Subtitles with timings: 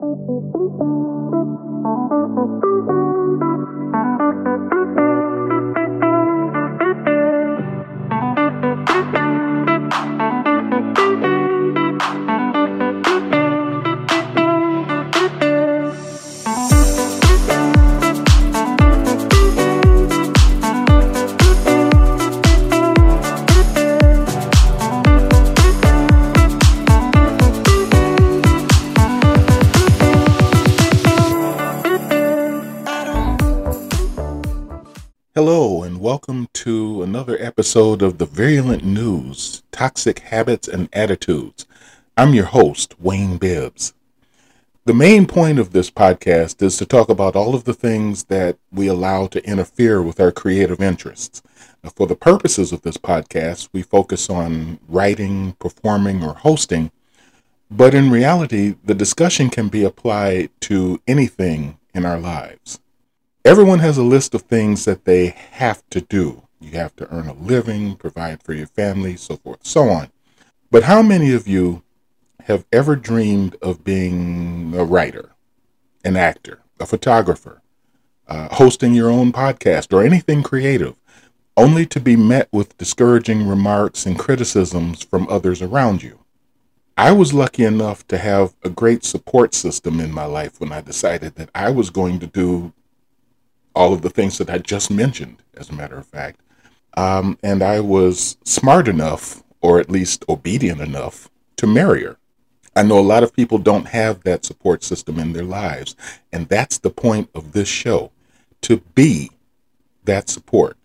[0.00, 0.68] Hello,
[37.08, 41.66] another episode of the Virulent News Toxic Habits and Attitudes.
[42.18, 43.94] I'm your host, Wayne Bibbs.
[44.84, 48.58] The main point of this podcast is to talk about all of the things that
[48.70, 51.40] we allow to interfere with our creative interests.
[51.82, 56.90] Now, for the purposes of this podcast, we focus on writing, performing, or hosting,
[57.70, 62.80] but in reality, the discussion can be applied to anything in our lives.
[63.46, 66.42] Everyone has a list of things that they have to do.
[66.60, 70.10] You have to earn a living, provide for your family, so forth, so on.
[70.70, 71.82] But how many of you
[72.44, 75.30] have ever dreamed of being a writer,
[76.04, 77.62] an actor, a photographer,
[78.26, 80.96] uh, hosting your own podcast, or anything creative,
[81.56, 86.18] only to be met with discouraging remarks and criticisms from others around you?
[86.96, 90.80] I was lucky enough to have a great support system in my life when I
[90.80, 92.72] decided that I was going to do
[93.74, 96.40] all of the things that I just mentioned, as a matter of fact.
[96.96, 102.16] Um, and I was smart enough, or at least obedient enough, to marry her.
[102.74, 105.96] I know a lot of people don't have that support system in their lives.
[106.32, 108.12] And that's the point of this show
[108.62, 109.30] to be
[110.04, 110.76] that support.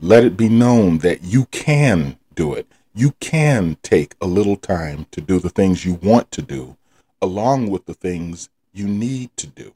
[0.00, 2.66] Let it be known that you can do it.
[2.94, 6.76] You can take a little time to do the things you want to do,
[7.20, 9.72] along with the things you need to do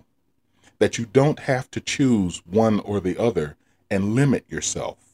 [0.79, 3.57] that you don't have to choose one or the other
[3.91, 5.10] and limit yourself.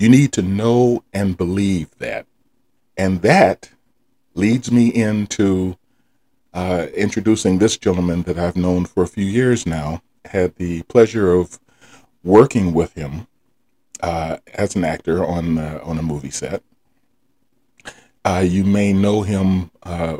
[0.00, 2.24] You need to know and believe that.
[2.96, 3.68] And that
[4.32, 5.76] leads me into
[6.54, 10.00] uh, introducing this gentleman that I've known for a few years now.
[10.24, 11.60] Had the pleasure of
[12.24, 13.26] working with him
[14.02, 16.62] uh, as an actor on uh, on a movie set.
[18.24, 20.16] Uh, you may know him uh,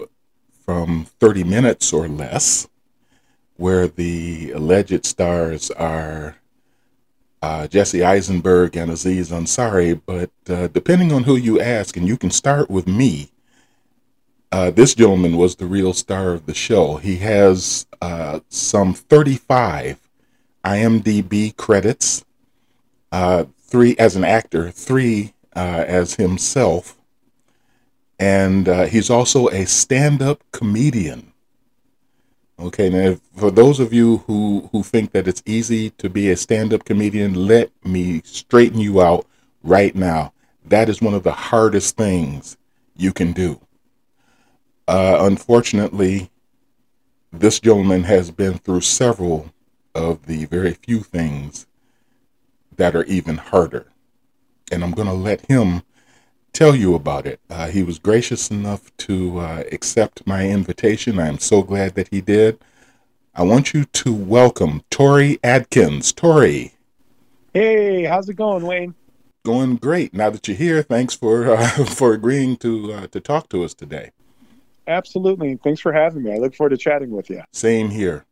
[0.62, 2.68] from 30 Minutes or Less,
[3.56, 6.36] where the alleged stars are
[7.42, 10.00] uh, Jesse Eisenberg and Aziz Ansari.
[10.04, 13.30] But uh, depending on who you ask, and you can start with me,
[14.52, 16.96] uh, this gentleman was the real star of the show.
[16.96, 19.98] He has uh, some 35
[20.64, 22.24] IMDb credits,
[23.12, 26.96] uh, three as an actor, three uh, as himself.
[28.18, 31.29] And he's also a stand up comedian.
[32.60, 36.36] Okay, now for those of you who who think that it's easy to be a
[36.36, 39.26] stand-up comedian, let me straighten you out
[39.62, 40.34] right now.
[40.66, 42.58] That is one of the hardest things
[42.94, 43.58] you can do.
[44.86, 46.30] Uh, unfortunately,
[47.32, 49.50] this gentleman has been through several
[49.94, 51.66] of the very few things
[52.76, 53.86] that are even harder,
[54.70, 55.82] and I'm going to let him
[56.52, 57.40] tell you about it.
[57.48, 61.18] Uh, he was gracious enough to uh, accept my invitation.
[61.18, 62.58] I am so glad that he did.
[63.34, 66.12] I want you to welcome Torey Adkins.
[66.12, 66.72] Torey.
[67.54, 68.94] Hey, how's it going, Wayne?
[69.44, 70.12] Going great.
[70.12, 73.72] Now that you're here, thanks for uh, for agreeing to uh, to talk to us
[73.72, 74.10] today.
[74.86, 75.56] Absolutely.
[75.56, 76.32] Thanks for having me.
[76.32, 77.42] I look forward to chatting with you.
[77.52, 78.24] Same here.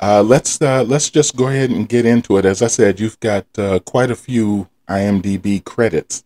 [0.00, 2.44] Uh, let's uh, let's just go ahead and get into it.
[2.44, 3.46] As I said, you've got
[3.84, 6.24] quite a few IMDb credits.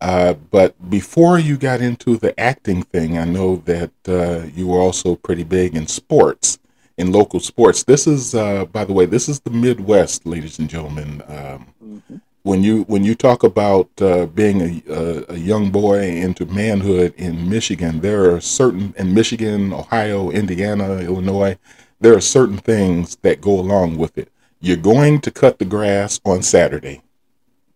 [0.00, 4.78] Uh, but before you got into the acting thing, I know that uh, you were
[4.78, 6.58] also pretty big in sports,
[6.96, 7.84] in local sports.
[7.84, 11.22] This is, uh, by the way, this is the Midwest, ladies and gentlemen.
[11.26, 12.16] Um, mm-hmm.
[12.42, 17.12] When you when you talk about uh, being a, a, a, young boy into manhood
[17.16, 21.58] in Michigan, there are certain in Michigan, Ohio, Indiana, Illinois,
[22.00, 24.30] there are certain things that go along with it.
[24.60, 27.02] You're going to cut the grass on Saturday.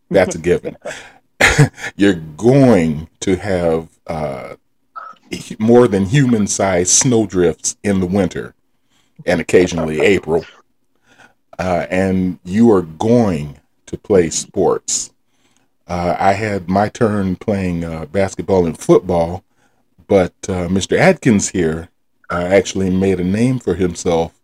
[0.08, 0.76] That's a given.
[1.96, 4.56] you're going to have uh,
[5.58, 8.54] more than human sized snowdrifts in the winter
[9.26, 10.44] and occasionally April.
[11.58, 15.12] Uh, and you are going to play sports.
[15.86, 19.44] Uh, I had my turn playing uh, basketball and football,
[20.06, 20.96] but uh, Mr.
[20.96, 21.88] Adkins here
[22.30, 24.40] uh, actually made a name for himself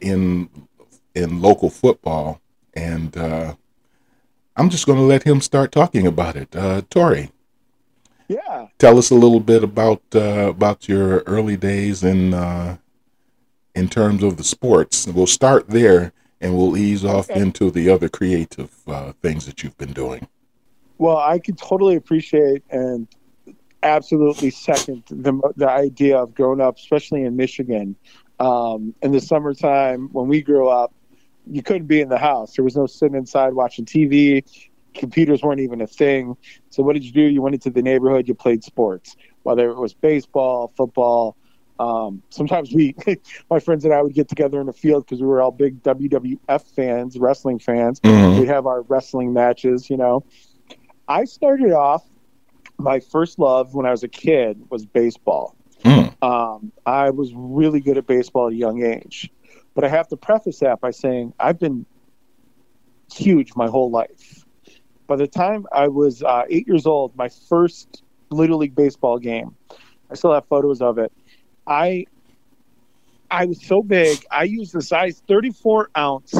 [0.00, 0.48] in
[1.14, 2.40] in local football,
[2.74, 3.12] and
[4.56, 6.54] I'm just going to let him start talking about it.
[6.54, 7.30] Uh, Torey.
[8.28, 8.68] Yeah.
[8.78, 12.76] Tell us a little bit about uh, about your early days in uh,
[13.74, 15.06] in terms of the sports.
[15.06, 17.40] We'll start there and we'll ease off Okay.
[17.40, 20.26] into the other creative uh, things that you've been doing.
[20.98, 23.06] Well, I can totally appreciate and
[23.82, 27.96] absolutely second the the idea of growing up, especially in Michigan.
[28.40, 30.92] Um, in the summertime, when we grew up,
[31.50, 32.54] you couldn't be in the house.
[32.54, 34.44] There was no sitting inside watching TV.
[34.94, 36.36] Computers weren't even a thing.
[36.70, 37.22] So what did you do?
[37.22, 38.28] You went into the neighborhood.
[38.28, 41.36] You played sports, whether it was baseball, football.
[41.78, 42.94] Um, sometimes we,
[43.50, 45.82] my friends and I, would get together in the field because we were all big
[45.82, 48.00] WWF fans, wrestling fans.
[48.00, 48.38] Mhm.
[48.38, 49.90] We'd have our wrestling matches.
[49.90, 50.24] You know,
[51.08, 52.04] I started off.
[52.78, 55.56] My first love when I was a kid was baseball.
[55.84, 56.14] Mm.
[56.22, 59.30] Um, I was really good at baseball at a young age,
[59.74, 61.86] but I have to preface that by saying I've been
[63.12, 64.44] huge my whole life.
[65.06, 69.54] By the time I was uh, eight years old, my first little league baseball game,
[70.10, 71.12] I still have photos of it.
[71.66, 72.06] I
[73.30, 74.24] I was so big.
[74.30, 76.34] I used the size 34 ounce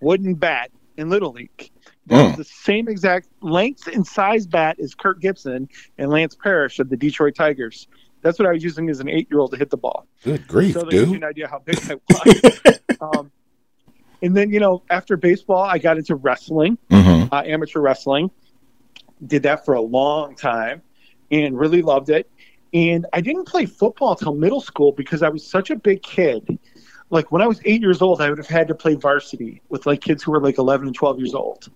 [0.00, 1.70] wooden bat in little league.
[2.06, 2.36] That was Mm.
[2.36, 5.68] the same exact length and size bat as Kirk Gibson
[5.98, 7.88] and Lance Parrish of the Detroit Tigers.
[8.26, 10.08] That's what I was using as an eight year old to hit the ball.
[10.24, 11.16] Good grief, so that you dude.
[11.16, 12.80] an idea how big I was.
[13.00, 13.30] um,
[14.20, 18.32] and then, you know, after baseball, I got into wrestling, hmm uh, amateur wrestling.
[19.24, 20.82] Did that for a long time
[21.30, 22.28] and really loved it.
[22.74, 26.58] And I didn't play football until middle school because I was such a big kid.
[27.10, 29.86] Like when I was eight years old, I would have had to play varsity with
[29.86, 31.70] like kids who were like 11 and 12 years old.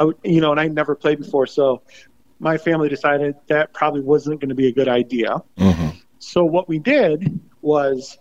[0.00, 1.46] I would, you know, and I never played before.
[1.46, 1.82] So
[2.44, 5.42] my family decided that probably wasn't going to be a good idea.
[5.58, 5.88] hmm
[6.18, 8.18] So what we did was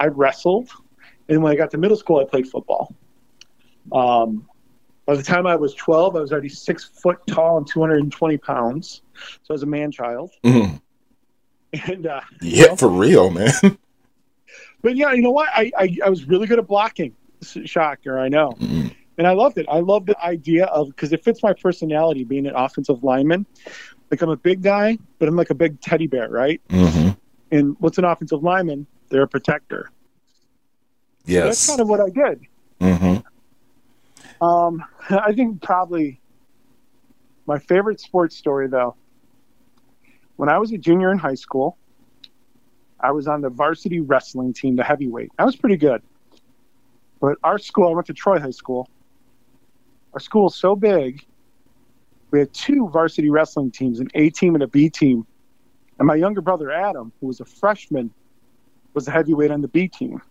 [0.00, 0.70] I wrestled,
[1.28, 2.94] and when I got to middle school, I played football.
[3.92, 4.46] Um,
[5.04, 9.02] by the time I was 12, I was already six foot tall and 220 pounds.
[9.42, 10.30] So I was a man child.
[10.42, 10.76] hmm
[11.88, 13.52] And uh, Yeah, for real, man.
[14.82, 15.50] but yeah, you know what?
[15.54, 17.14] I, I, I was really good at blocking.
[17.42, 18.52] Shocker, I know.
[18.58, 18.94] Mhm.
[19.20, 19.66] And I loved it.
[19.68, 23.44] I love the idea of because it fits my personality being an offensive lineman.
[24.10, 26.58] Like I'm a big guy, but I'm like a big teddy bear, right?
[26.70, 27.10] hmm
[27.52, 28.86] And what's an offensive lineman?
[29.10, 29.90] They're a protector.
[31.26, 32.40] So That's kind of what I did.
[32.80, 33.16] hmm
[34.42, 36.18] Um, I think probably
[37.44, 38.94] my favorite sports story, though,
[40.36, 41.76] when I was a junior in high school,
[42.98, 45.30] I was on the varsity wrestling team, the heavyweight.
[45.38, 46.00] I was pretty good.
[47.20, 48.88] But our school, I went to Troy High School.
[50.14, 51.24] Our school is so big,
[52.30, 55.26] we had two varsity wrestling teams, an A team and a B team.
[55.98, 58.12] And my younger brother, Adam, who was a freshman,
[58.94, 60.22] was a heavyweight on the B team.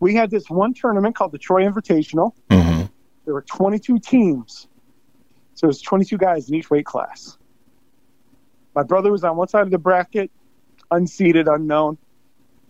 [0.00, 2.84] We had this one tournament called the Troy Invitational hmm
[3.24, 4.66] there were 22 teams.
[5.54, 7.36] So it was 22 guys in each weight class.
[8.74, 10.30] My brother was on one side of the bracket,
[10.90, 11.98] unseeded, unknown.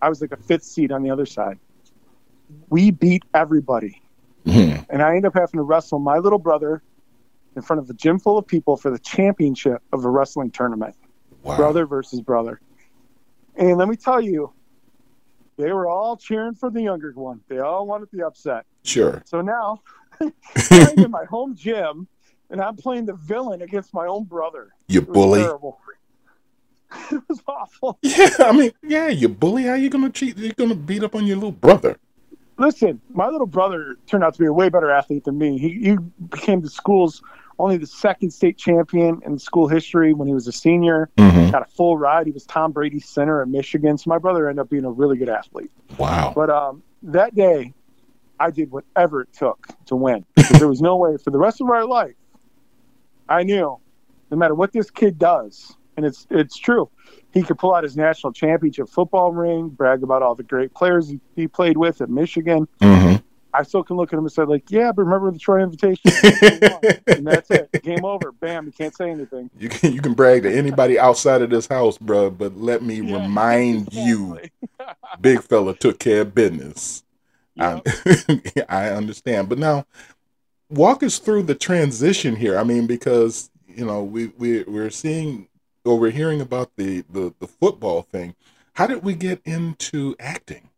[0.03, 1.59] I was like a fifth seed on the other side.
[2.69, 4.03] We beat everybody.
[4.45, 6.83] Hmm And I end up having to wrestle my little brother
[7.57, 10.95] in front of a gym full of people for the championship of a wrestling tournament.
[11.43, 11.57] Wow.
[11.57, 12.61] Brother versus brother.
[13.57, 14.53] And let me tell you,
[15.57, 17.41] they were all cheering for the younger one.
[17.49, 18.65] They all wanted the upset.
[18.85, 19.23] Sure.
[19.27, 19.83] So now
[20.21, 22.09] I'm in my home gym
[22.51, 24.71] and I'm playing the villain against my own brother.
[24.89, 25.41] you bully.
[25.41, 25.79] terrible.
[27.13, 27.99] it was awful.
[28.03, 29.65] Yeah, I mean, yeah, you bully.
[29.65, 30.37] How you gonna cheat?
[30.37, 31.97] You're gonna beat up on your little brother.
[32.61, 35.59] Listen, my little brother turned out to be a way better athlete than me.
[35.59, 35.97] He, he
[36.29, 37.23] became the school's
[37.59, 41.09] only the second state champion in school history when he was a senior.
[41.19, 42.27] hmm Got a full ride.
[42.27, 43.99] He was Tom Brady's center at Michigan.
[43.99, 45.71] So my brother ended up being a really good athlete.
[45.99, 46.33] Wow.
[46.35, 47.73] But um, that day,
[48.39, 50.25] I did whatever it took to win.
[50.59, 52.15] There was no way for the rest of our life.
[53.29, 53.79] I knew,
[54.31, 56.89] no matter what this kid does, and it's it's true,
[57.33, 61.09] he could pull out his national championship football ring, brag about all the great players
[61.09, 62.69] he, he played with at Michigan.
[62.81, 63.17] hmm
[63.53, 66.13] I still can look at him and say, like, yeah, but remember the Troy invitation?
[66.23, 67.69] and that's it.
[67.83, 68.31] Game over.
[68.31, 68.67] Bam.
[68.67, 69.51] You can't say anything.
[69.59, 72.31] You can you can brag to anybody outside of this house, bro.
[72.31, 74.39] But let me Yeah, remind you,
[75.21, 77.03] big fella took care of business.
[77.57, 77.83] Yep.
[77.89, 79.85] I, I understand, but now
[80.71, 82.59] walk us through the transition here.
[82.59, 85.49] I mean, because you know we we we're seeing
[85.85, 88.35] or we're hearing about the the the football thing.
[88.75, 90.69] How did we get into acting?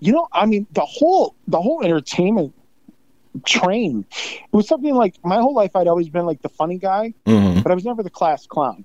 [0.00, 2.54] you know i mean the whole the whole entertainment
[3.44, 7.12] train it was something like my whole life i'd always been like the funny guy
[7.26, 7.62] Mm-hmm.
[7.62, 8.84] but i was never the class clown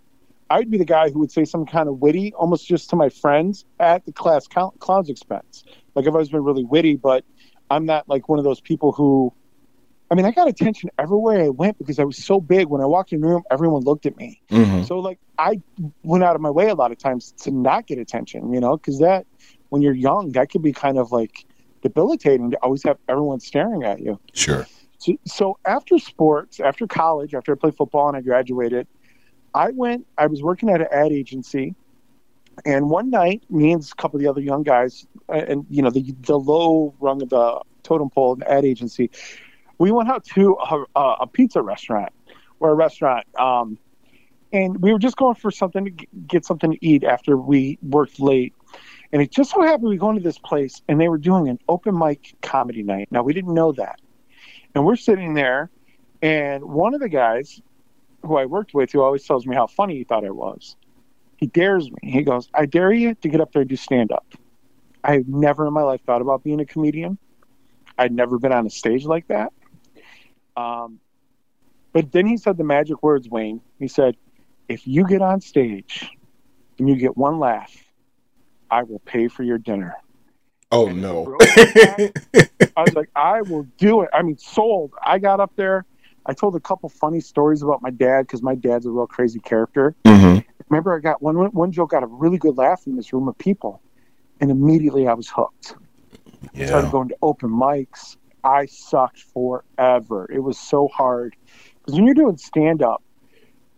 [0.49, 2.95] i would be the guy who would say some kind of witty almost just to
[2.95, 5.63] my friends at the class clown, clown's expense
[5.93, 7.23] like i've always been really witty but
[7.69, 9.31] i'm not like one of those people who
[10.13, 12.85] i mean i got attention everywhere i went because i was so big when i
[12.85, 14.83] walked in the room everyone looked at me Mm-hmm.
[14.83, 15.61] so like I
[16.03, 18.77] went out of my way a lot of times to not get attention, you know,
[18.77, 19.25] because that
[19.69, 21.45] when you're young, that could be kind of like
[21.81, 24.19] debilitating to always have everyone staring at you.
[24.33, 24.67] Sure.
[24.99, 28.87] So, so after sports, after college, after I played football and I graduated,
[29.53, 30.05] I went.
[30.17, 31.75] I was working at an ad agency,
[32.65, 35.81] and one night, me and a couple of the other young guys, uh, and you
[35.81, 39.09] know the the low rung of the totem pole in the ad agency,
[39.83, 40.55] we went out to
[40.95, 42.13] a, a pizza restaurant
[42.61, 43.27] or a restaurant.
[43.37, 43.77] Um,
[44.53, 48.17] and we were just going for something to get something to eat after we worked
[48.17, 48.53] late.
[49.11, 51.59] And it just so happened we go into this place and they were doing an
[51.67, 53.09] open mic comedy night.
[53.11, 53.99] Now we didn't know that.
[54.73, 55.69] And we're sitting there
[56.21, 57.61] and one of the guys
[58.21, 60.77] who I worked with who always tells me how funny he thought I was,
[61.35, 62.09] he dares me.
[62.09, 64.33] He goes, I dare you to get up there and do stand up.
[65.03, 67.17] I have never in my life thought about being a comedian.
[67.97, 69.51] I'd never been on a stage like that.
[70.55, 70.99] Um,
[71.91, 73.61] but then he said the magic words, Wayne.
[73.79, 74.15] He said,
[74.67, 76.09] if you get on stage
[76.79, 77.71] and you get one laugh,
[78.69, 79.95] I will pay for your dinner.
[80.71, 81.37] Oh and no.
[81.39, 82.11] I
[82.77, 84.09] was like, I will do it.
[84.11, 84.93] I mean, sold.
[85.05, 85.85] I got up there.
[86.25, 89.39] I told a couple funny stories about my dad because my dad's a real crazy
[89.39, 89.93] character.
[90.05, 90.39] Mm-hmm.
[90.69, 93.37] Remember, I got one one joke got a really good laugh in this room of
[93.37, 93.81] people,
[94.41, 95.75] and immediately I was hooked.
[96.53, 96.63] Yeah.
[96.63, 98.17] I started going to open mics.
[98.43, 100.29] I sucked forever.
[100.31, 101.35] It was so hard
[101.79, 103.03] because when you're doing stand up,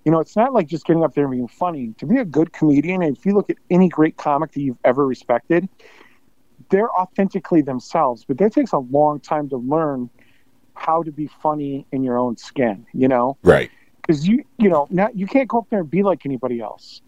[0.03, 1.93] you know, it's not like just getting up there and being funny.
[1.98, 4.77] To be a good comedian, and if you look at any great comic that you've
[4.84, 5.67] ever respected,
[6.69, 10.10] they're authentically themselves, but that takes a long time to learn
[10.74, 13.38] how to be funny in your own skin, you know?
[13.43, 13.72] Right.
[14.01, 17.01] Because you, you know, not you can't go up there and be like anybody else,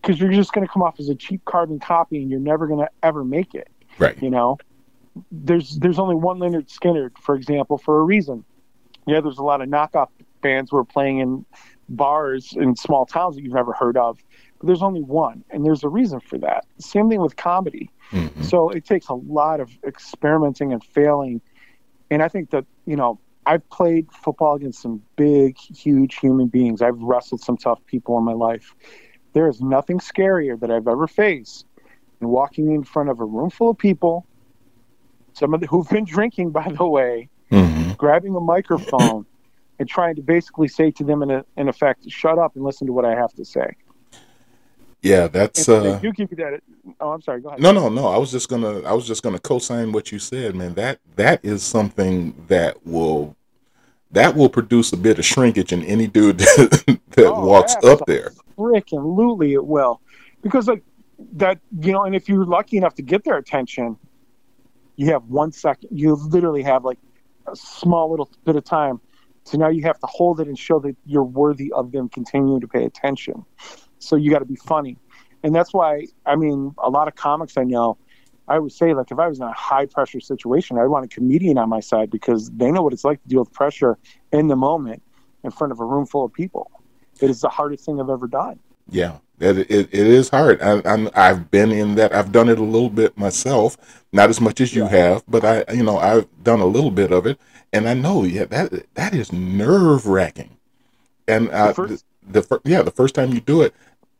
[0.00, 2.66] because you're just going to come off as a cheap carbon copy, and you're never
[2.66, 3.68] going to ever make it.
[3.98, 4.20] Right.
[4.22, 4.58] You know,
[5.30, 8.44] there's there's only one Lynyrd Skynyrd, for example, for a reason.
[9.06, 10.08] Yeah, there's a lot of knockoff
[10.40, 11.44] bands who are playing in
[11.88, 14.18] bars in small towns that you've never heard of.
[14.58, 16.66] But there's only one, and there's a reason for that.
[16.78, 17.90] Same thing with comedy.
[18.12, 18.42] Mm-hmm.
[18.42, 21.40] So it takes a lot of experimenting and failing.
[22.10, 26.82] And I think that, you know, I've played football against some big, huge human beings.
[26.82, 28.74] I've wrestled some tough people in my life.
[29.32, 31.66] There is nothing scarier that I've ever faced
[32.18, 34.26] than walking in front of a room full of people,
[35.32, 37.92] some of the, who've been drinking, by the way, mm-hmm.
[37.92, 39.26] grabbing a microphone
[39.78, 42.86] and trying to basically say to them in, a, in effect, shut up and listen
[42.86, 43.74] to what I have to say.
[45.02, 45.68] Yeah, that's.
[45.68, 46.60] Uh, you keep that.
[47.00, 47.40] Oh, I'm sorry.
[47.40, 47.60] Go ahead.
[47.60, 48.08] No, no, no.
[48.08, 48.82] I was just gonna.
[48.82, 50.74] I was just gonna co-sign what you said, man.
[50.74, 53.34] That that is something that will
[54.10, 58.04] that will produce a bit of shrinkage in any dude that, that oh, walks up
[58.06, 58.32] there.
[58.58, 60.02] Freaking lutely, it will,
[60.42, 60.82] because like
[61.32, 62.04] that, you know.
[62.04, 63.96] And if you're lucky enough to get their attention,
[65.00, 65.88] you have one second.
[65.92, 66.98] You literally have like
[67.46, 69.00] a small little bit of time
[69.44, 72.60] so now you have to hold it and show that you're worthy of them continuing
[72.60, 73.44] to pay attention.
[73.98, 74.96] So you got to be funny.
[75.42, 77.96] And that's why, I mean, a lot of comics I know,
[78.48, 81.08] I would say, like, if I was in a high pressure situation, I'd want a
[81.08, 83.98] comedian on my side because they know what it's like to deal with pressure
[84.32, 85.02] in the moment
[85.44, 86.70] in front of a room full of people.
[87.20, 88.58] It is the hardest thing I've ever done.
[88.90, 90.60] Yeah, it, it, it is hard.
[90.60, 90.82] I,
[91.14, 92.14] i have been in that.
[92.14, 93.76] I've done it a little bit myself,
[94.12, 94.90] not as much as you yeah.
[94.90, 97.38] have, but I, you know, I've done a little bit of it
[97.72, 100.56] and I know, yeah, that that is nerve wracking.
[101.28, 103.74] And uh, the, first- the, the yeah, the first time you do it,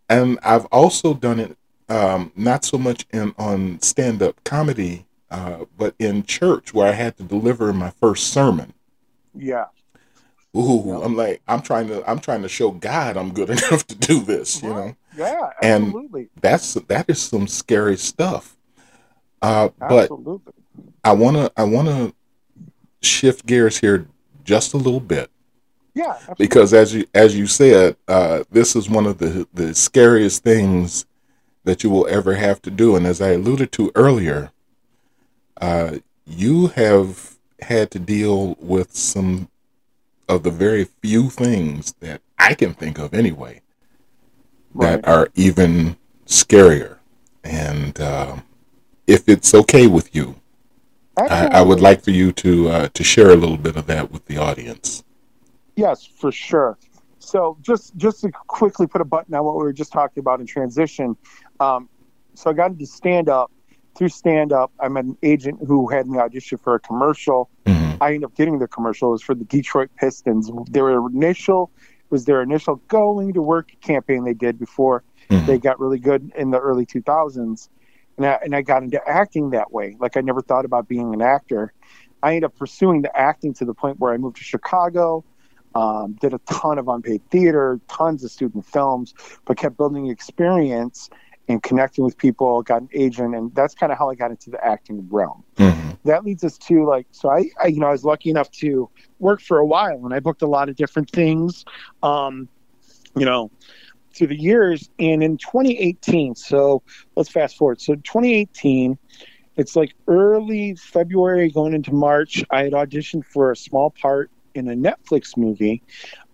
[0.08, 1.56] and I've also done it
[1.88, 6.92] um, not so much in on stand up comedy, uh, but in church where I
[6.92, 8.72] had to deliver my first sermon.
[9.34, 9.66] Yeah.
[10.56, 10.98] Ooh, yeah.
[10.98, 14.20] I'm like, I'm trying to, I'm trying to show God I'm good enough to do
[14.20, 14.96] this, you know.
[15.16, 16.20] Yeah, absolutely.
[16.22, 18.56] And that's that is some scary stuff.
[19.42, 20.10] Uh, but.
[21.02, 22.12] I wanna, I wanna
[23.00, 24.06] shift gears here
[24.44, 25.30] just a little bit.
[25.94, 26.46] Yeah, absolutely.
[26.46, 31.06] because as you as you said, uh, this is one of the the scariest things
[31.64, 32.96] that you will ever have to do.
[32.96, 34.50] And as I alluded to earlier,
[35.60, 39.48] uh, you have had to deal with some
[40.30, 43.62] of the very few things that I can think of anyway
[44.72, 45.02] right.
[45.02, 45.96] that are even
[46.26, 46.98] scarier.
[47.42, 48.36] And uh,
[49.06, 50.36] if it's okay with you,
[51.16, 54.10] I, I, would like for you to uh, to share a little bit of that
[54.10, 55.04] with the audience.
[55.76, 56.78] Yes, for sure.
[57.18, 60.40] So just just to quickly put a button on what we were just talking about
[60.40, 61.16] in transition.
[61.58, 61.88] Um,
[62.34, 63.50] so I got into stand up.
[63.96, 67.50] Through stand up, I met an agent who had me audition for a commercial.
[67.66, 67.79] Mm-hmm.
[68.00, 69.10] I ended up getting the commercial.
[69.10, 70.50] Was for the Detroit Pistons.
[70.70, 71.70] Their initial
[72.10, 75.46] was their initial going to work campaign they did before mm-hmm.
[75.46, 77.68] they got really good in the early 2000s
[78.20, 79.96] and I, and I got into acting that way.
[79.98, 81.72] Like I never thought about being an actor.
[82.22, 85.24] I ended up pursuing the acting to the point where I moved to Chicago,
[85.74, 89.14] um, did a ton of unpaid theater, tons of student films,
[89.46, 91.08] but kept building experience.
[91.50, 94.50] And connecting with people, got an agent, and that's kind of how I got into
[94.50, 95.42] the acting realm.
[95.56, 95.90] Mm-hmm.
[96.04, 98.88] That leads us to like, so I, I, you know, I was lucky enough to
[99.18, 101.64] work for a while, and I booked a lot of different things,
[102.04, 102.48] um,
[103.16, 103.50] you know,
[104.14, 104.88] through the years.
[105.00, 106.84] And in 2018, so
[107.16, 107.80] let's fast forward.
[107.80, 108.96] So 2018,
[109.56, 112.44] it's like early February going into March.
[112.48, 115.82] I had auditioned for a small part in a Netflix movie,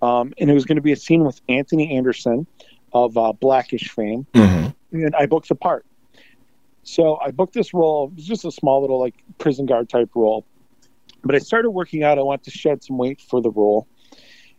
[0.03, 2.47] um, and it was going to be a scene with Anthony Anderson
[2.93, 4.69] of uh, Blackish fame, Mm-hmm.
[5.05, 5.85] And I booked the part.
[6.83, 8.09] So I booked this role.
[8.09, 10.45] It was just a small little like prison guard type role,
[11.25, 12.19] but I started working out.
[12.19, 13.87] I wanted to shed some weight for the role.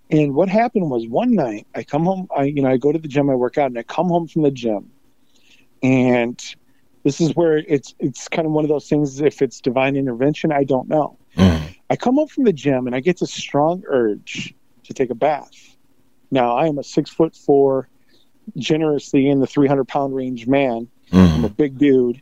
[0.09, 2.27] And what happened was one night I come home.
[2.35, 3.29] I you know I go to the gym.
[3.29, 4.91] I work out, and I come home from the gym,
[5.83, 6.41] and
[7.03, 9.21] this is where it's it's kind of one of those things.
[9.21, 11.17] If it's divine intervention, I don't know.
[11.37, 11.67] Mm-hmm.
[11.89, 14.53] I come home from the gym and I get this strong urge
[14.83, 15.77] to take a bath.
[16.31, 17.87] Now I am a six foot four,
[18.55, 20.87] generously in the three hundred pound range man.
[21.11, 21.45] I'm Mm-hmm.
[21.45, 22.21] a big dude.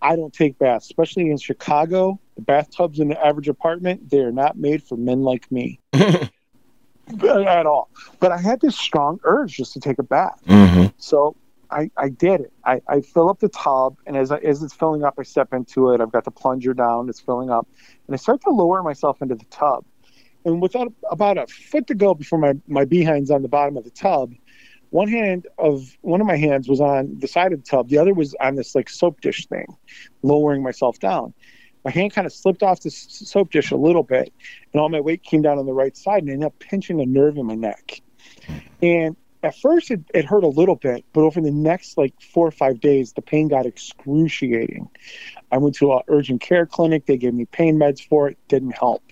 [0.00, 2.18] I don't take baths, especially in Chicago.
[2.36, 7.66] The bathtubs in the average apartment, they are not made for men like me at
[7.66, 7.88] all.
[8.20, 10.40] But I had this strong urge just to take a bath.
[10.46, 10.86] Mm-hmm.
[10.98, 11.36] So
[11.70, 12.52] I, I did it.
[12.64, 15.52] I, I fill up the tub, and as, I, as it's filling up, I step
[15.52, 16.00] into it.
[16.00, 17.66] I've got the plunger down, it's filling up,
[18.06, 19.84] and I start to lower myself into the tub.
[20.44, 23.84] And without about a foot to go before my, my behind's on the bottom of
[23.84, 24.34] the tub,
[24.92, 27.96] one hand of one of my hands was on the side of the tub, the
[27.96, 29.66] other was on this like soap dish thing,
[30.22, 31.32] lowering myself down.
[31.82, 34.32] My hand kind of slipped off the soap dish a little bit,
[34.72, 37.00] and all my weight came down on the right side, and I ended up pinching
[37.00, 38.02] a nerve in my neck.
[38.82, 42.46] And at first, it, it hurt a little bit, but over the next like four
[42.46, 44.90] or five days, the pain got excruciating.
[45.50, 47.06] I went to an urgent care clinic.
[47.06, 48.36] They gave me pain meds for it.
[48.48, 49.02] Didn't help.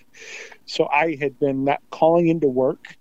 [0.65, 2.95] So I had been not calling into work,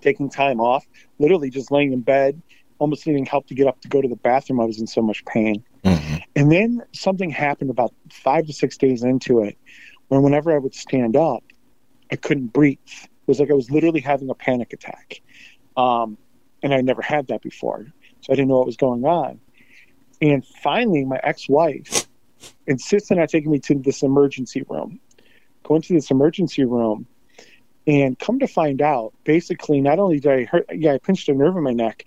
[0.00, 0.86] taking time off,
[1.20, 2.42] literally just laying in bed,
[2.78, 4.60] almost needing help to get up to go to the bathroom.
[4.60, 5.62] I was in so much pain.
[5.84, 6.16] Mm-hmm.
[6.34, 9.56] And then something happened about five to six days into it,
[10.08, 11.44] where whenever I would stand up,
[12.10, 12.78] I couldn't breathe.
[12.86, 15.20] It was like I was literally having a panic attack.
[15.76, 16.18] Um,
[16.62, 17.86] and I never had that before.
[18.22, 19.40] So I didn't know what was going on.
[20.20, 22.06] And finally, my ex wife
[22.66, 25.00] insisted on taking me to this emergency room.
[25.62, 27.06] Going to this emergency room
[27.86, 31.34] and come to find out, basically, not only did I hurt, yeah, I pinched a
[31.34, 32.04] nerve in my neck,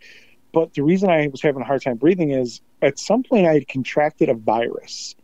[0.54, 3.54] but the reason I was having a hard time breathing is at some point I
[3.54, 5.16] had contracted a virus.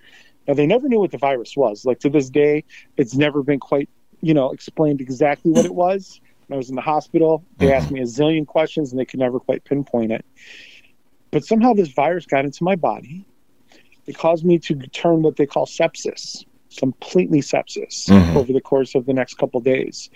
[0.47, 1.85] Now, they never knew what the virus was.
[1.85, 2.63] Like to this day,
[2.97, 3.89] it's never been quite,
[4.21, 6.19] you know, explained exactly what it was.
[6.47, 7.77] When I was in the hospital, they Mhm.
[7.77, 10.25] asked me a zillion questions and they could never quite pinpoint it.
[11.31, 13.25] But somehow this virus got into my body.
[14.07, 16.43] It caused me to turn what they call sepsis,
[16.77, 18.35] completely sepsis, Mhm.
[18.35, 20.09] over the course of the next couple days.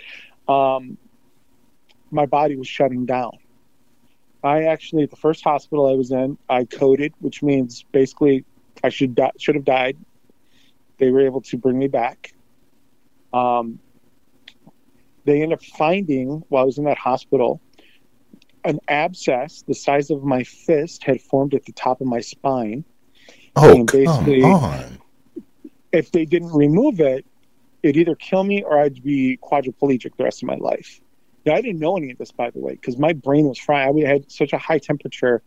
[0.48, 0.98] Um,
[2.12, 3.32] my body was shutting down.
[4.44, 8.44] I actually, at the first hospital I was in, I coded, which means basically
[8.84, 9.98] I should di- should have died.
[10.98, 12.34] They were able to bring me back.
[13.32, 13.80] Um,
[15.26, 17.62] they ended up finding while I was in that hospital
[18.66, 22.84] an abscess the size of my fist had formed at the top of my spine.
[23.56, 25.00] Oh, And come basically- on.
[25.94, 27.26] If they didn't remove it,
[27.84, 31.00] it'd either kill me or I'd be quadriplegic the rest of my life.
[31.46, 33.96] Now, I didn't know any of this, by the way, because my brain was fried.
[34.04, 35.44] I had such a high temperature.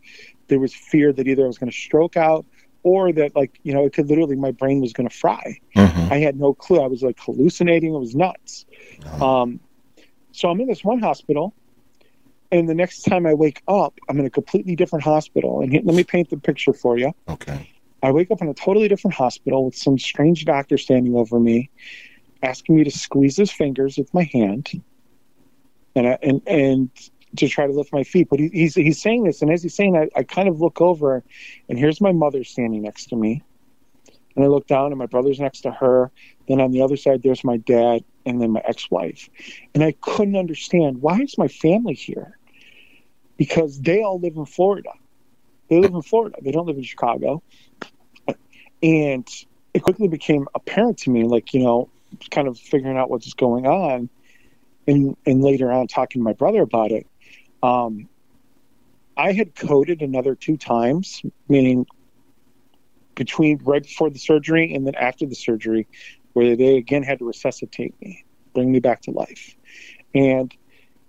[0.47, 2.45] There was fear that either I was going to stroke out
[2.83, 5.57] or that, like, you know, it could literally, my brain was going to fry.
[5.75, 6.11] Mhm.
[6.11, 6.79] I had no clue.
[6.79, 7.93] I was like hallucinating.
[7.93, 8.65] It was nuts.
[9.19, 9.59] Um,
[10.31, 11.53] so I'm in this one hospital,
[12.51, 15.61] and the next time I wake up, I'm in a completely different hospital.
[15.61, 17.11] And here, let me paint the picture for you.
[17.27, 17.71] Okay.
[18.03, 21.69] I wake up in a totally different hospital with some strange doctor standing over me,
[22.43, 24.81] asking me to squeeze his fingers with my hand,
[25.95, 26.89] and I, and and
[27.35, 28.29] to try to lift my feet.
[28.29, 30.79] But he, he's he's saying this, and as he's saying, I, I kind of look
[30.79, 31.23] over,
[31.69, 33.41] and here's my mother standing next to me,
[34.35, 36.11] and I look down, and my brother's next to her.
[36.47, 39.27] Then on the other side, there's my dad, and then my ex-wife,
[39.73, 42.37] and I couldn't understand why is my family here,
[43.37, 44.91] because they all live in Florida.
[45.69, 46.37] They live in Florida.
[46.41, 47.41] They don't live in Chicago.
[48.81, 49.27] And
[49.73, 51.89] it quickly became apparent to me like you know
[52.31, 54.09] kind of figuring out what's going on
[54.87, 57.07] and and later on talking to my brother about it.
[57.63, 58.07] Um
[59.15, 61.87] i had coded another two times meaning
[63.15, 65.87] between right before the surgery and then after the surgery
[66.33, 68.23] where they again had to resuscitate me
[68.57, 69.55] bring me back to life.
[70.15, 70.51] And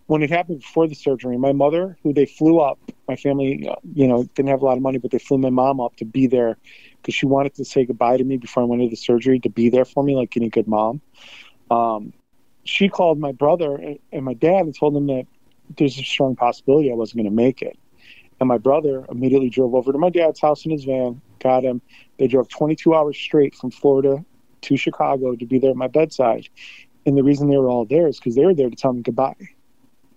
[0.08, 3.76] when it happened before the surgery my mother who they flew up my family uh,
[3.94, 6.06] you know didn't have a lot of money but they flew my mom up to
[6.06, 6.58] be there
[7.02, 9.50] because she wanted to say goodbye to me before I went into the surgery to
[9.50, 11.02] be there for me like any good mom.
[11.70, 12.14] Um,
[12.64, 15.26] she called my brother and- and my dad and told them that
[15.76, 17.78] there's a strong possibility I wasn't going to make it.
[18.40, 21.82] And my brother immediately drove over to my dad's house in his van, got him.
[22.18, 24.24] They drove 22 hours straight from Florida
[24.62, 26.48] to Chicago to be there at my bedside.
[27.06, 29.02] And the reason they were all there is because they were there to tell me
[29.02, 29.34] goodbye.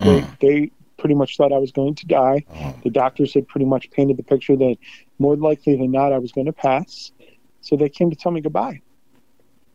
[0.04, 0.40] They, Mm.
[0.40, 2.46] they pretty much thought I was going to die.
[2.54, 4.78] Oh, The doctors had pretty much painted the picture that
[5.20, 7.12] more likely than not I was going to pass.
[7.62, 8.82] So they came to tell me goodbye.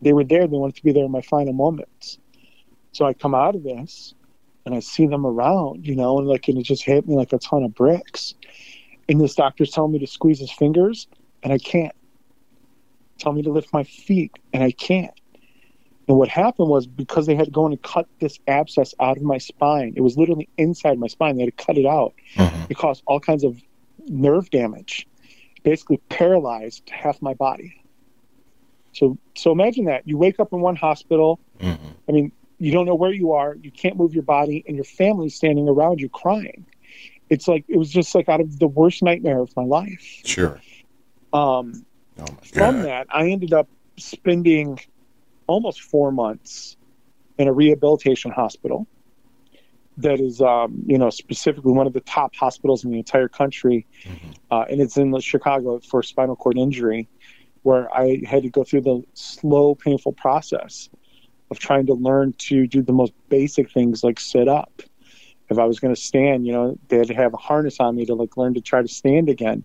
[0.02, 0.46] They were there.
[0.46, 2.18] They wanted to be there in my final moments.
[2.92, 4.14] So I come out of this
[4.64, 7.32] and I see them around, you know, and like, and it just hit me like
[7.32, 8.34] a ton of bricks.
[9.08, 11.06] And this doctor's telling me to squeeze his fingers
[11.42, 11.94] and I can't.
[13.18, 15.12] Tell me to lift my feet and I can't.
[16.08, 19.16] And what happened was because they had to go in and cut this abscess out
[19.16, 21.36] of my spine, it was literally inside my spine.
[21.36, 22.70] They had to cut it out mhm.
[22.70, 23.60] it caused all kinds of
[24.08, 25.06] nerve damage
[25.64, 27.74] basically paralyzed half my body
[28.92, 31.78] so so imagine that you wake up in one hospital Mhm.
[32.08, 34.84] i mean you don't know where you are you can't move your body and your
[34.84, 36.64] family's standing around you crying
[37.30, 40.60] it's like it was just like out of the worst nightmare of my life Sure.
[41.32, 41.84] um
[42.18, 42.84] Oh my from God.
[42.84, 44.78] that i ended up spending
[45.46, 46.76] almost four months
[47.38, 48.87] in a rehabilitation hospital
[49.98, 53.87] that is um, you know specifically one of the top hospitals in the entire country.
[54.04, 54.35] Mhm.
[54.50, 57.09] uh, and it's in chicago for spinal cord injury
[57.62, 60.88] where i had to go through the slow painful process
[61.50, 64.82] of trying to learn to do the most basic things like sit up.
[65.48, 67.96] If i was going to stand you know they had to have a harness on
[67.96, 69.64] me to like learn to try to stand again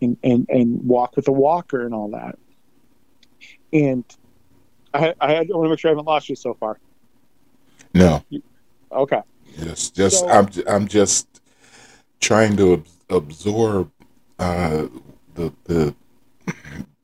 [0.00, 2.38] and and, and walk with a walker and all that.
[3.72, 4.04] And
[4.94, 6.78] i i, want to make sure i haven't lost you so far
[7.94, 8.24] No.
[8.92, 9.20] okay
[9.60, 11.40] Just, just So- I'm, I'm just
[12.20, 13.90] trying to ab- absorb
[14.38, 14.86] uh,
[15.34, 15.94] the the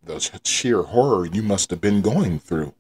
[0.05, 2.73] the sheer horror you must have been going through.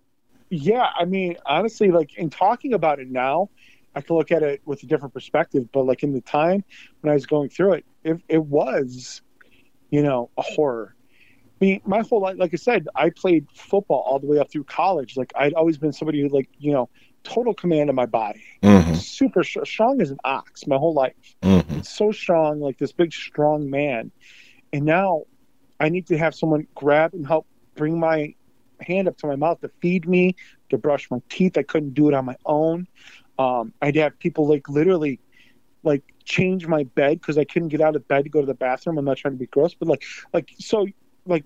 [0.50, 3.48] Yeah, I mean, honestly, like in talking about it now,
[3.94, 5.68] I can look at it with a different perspective.
[5.72, 6.62] But like in the time
[7.00, 9.22] when I was going through it, it, it was,
[9.90, 10.94] you know, a horror.
[11.64, 14.64] Mean, my whole life, like I said, I played football all the way up through
[14.64, 15.16] college.
[15.16, 16.90] Like I'd always been somebody who, like, you know,
[17.24, 18.94] total command of my body, Mm-hmm.
[18.94, 21.80] super sh- strong as an ox my whole life Mm-hmm.
[21.82, 24.12] so strong, like this big, strong man.
[24.72, 25.24] And now
[25.80, 27.46] I need to have someone grab and help
[27.76, 28.34] bring my
[28.80, 30.34] hand up to my mouth to feed me,
[30.70, 31.56] to brush my teeth.
[31.56, 32.86] I couldn't do it on my own.
[33.38, 35.20] Um, I'd have people like literally
[35.82, 38.54] like change my bed because I couldn't get out of bed to go to the
[38.54, 38.98] bathroom.
[38.98, 40.86] I'm not trying to be gross, but like, like, so
[41.26, 41.44] like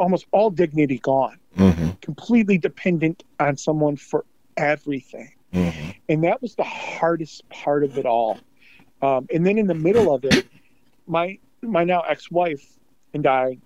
[0.00, 1.90] almost all dignity gone, Mm-hmm.
[2.02, 4.24] completely dependent on someone for
[4.56, 5.90] everything Mm-hmm.
[6.08, 8.38] and that was the hardest part of it all.
[9.02, 10.40] Um, and then in the middle of it,
[11.06, 12.64] my my now ex-wife
[13.14, 13.58] and I,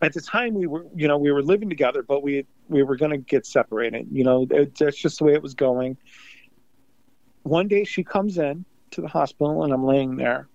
[0.00, 2.96] at the time we were you know we were living together, but we we were
[2.96, 4.08] going to get separated.
[4.12, 5.96] You know it, that's just the way it was going.
[7.42, 10.48] One day she comes in to the hospital and I'm laying there,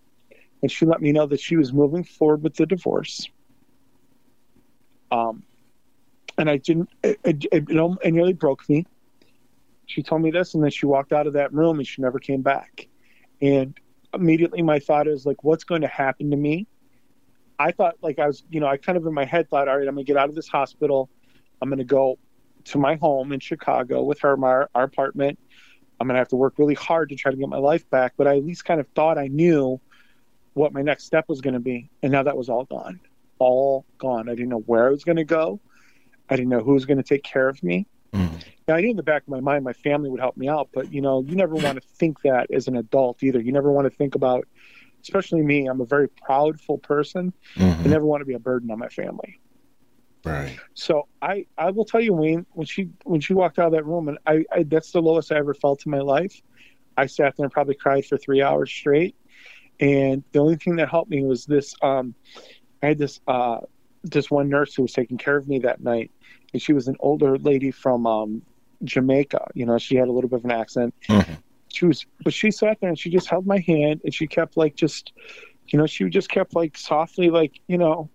[0.62, 3.30] and she let me know that she was moving forward with the divorce.
[5.14, 5.44] Um,
[6.40, 6.90] and I didn't.
[7.04, 8.86] It, it, it, nearly broke me.
[9.86, 12.18] She told me this and then she walked out of that room and she never
[12.18, 12.88] came back.
[13.42, 13.78] And
[14.14, 16.68] immediately my thought is like what's going to happen to me?
[17.60, 19.78] I thought like i was you know i kind of in my head thought all
[19.78, 21.10] right i'm going to get out of this hospital.
[21.62, 22.18] I'm going to go
[22.66, 25.38] to my home in chicago with her my our apartment.
[26.00, 28.14] I'm going to have to work really hard to try to get my life back
[28.18, 29.80] but i at least kind of thought i knew
[30.54, 33.00] what my next step was going to be and now that was all gone
[33.44, 35.62] all gone i didn't know where i was going to go
[36.30, 38.40] i didn't know who was going to take care of me Mm-hmm.
[38.68, 40.70] now, I knew in the back of my mind my family would help me out,
[40.74, 43.42] but you know, you never want to think that as an adult either.
[43.42, 44.48] You never want to think about,
[45.04, 45.68] especially me.
[45.68, 47.34] I'm a very proudful person.
[47.86, 47.90] I Mm-hmm.
[47.90, 49.40] never want to be a burden on my family.
[50.26, 50.62] Right.
[50.74, 53.86] So I, I will tell you, Wayne, when she when she walked out of that
[53.86, 56.42] room, and I, I that's the lowest I ever felt in my life.
[56.98, 59.16] I sat there and probably cried for three hours straight,
[59.80, 61.74] and the only thing that helped me was this.
[61.82, 62.16] Um,
[62.84, 63.60] I had this uh,
[64.04, 66.12] this one nurse who was taking care of me that night,
[66.52, 68.42] and she was an older lady from um,
[68.84, 69.52] Jamaica.
[69.54, 70.94] You know, she had a little bit of an accent.
[71.08, 71.38] Mhm.
[71.70, 74.58] She was, but she sat there and she just held my hand, and she kept
[74.58, 75.14] like just,
[75.70, 78.10] you know, she just kept like softly, like you know,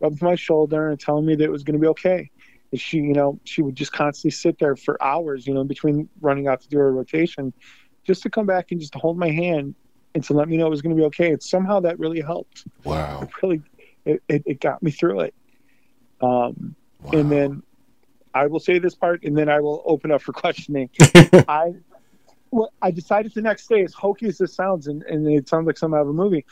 [0.00, 2.30] rubbed my shoulder and telling me that it was going to be okay.
[2.72, 5.66] And she, you know, she would just constantly sit there for hours, you know, in
[5.66, 7.52] between running out to do her rotation,
[8.04, 9.74] just to come back and just to hold my hand
[10.14, 11.30] and to let me know it was going to be okay.
[11.30, 12.64] And somehow that really helped.
[12.84, 13.22] Wow.
[13.22, 13.62] It really,
[14.10, 15.34] it, it, it got me through it.
[16.20, 17.10] Um, wow.
[17.12, 17.62] and then
[18.34, 20.90] I will say this part, and then I will open up for questioning.
[21.48, 21.74] I,
[22.50, 25.66] well, I decided the next day, as hokey as this sounds, and, and it sounds
[25.66, 26.44] like some out of a movie,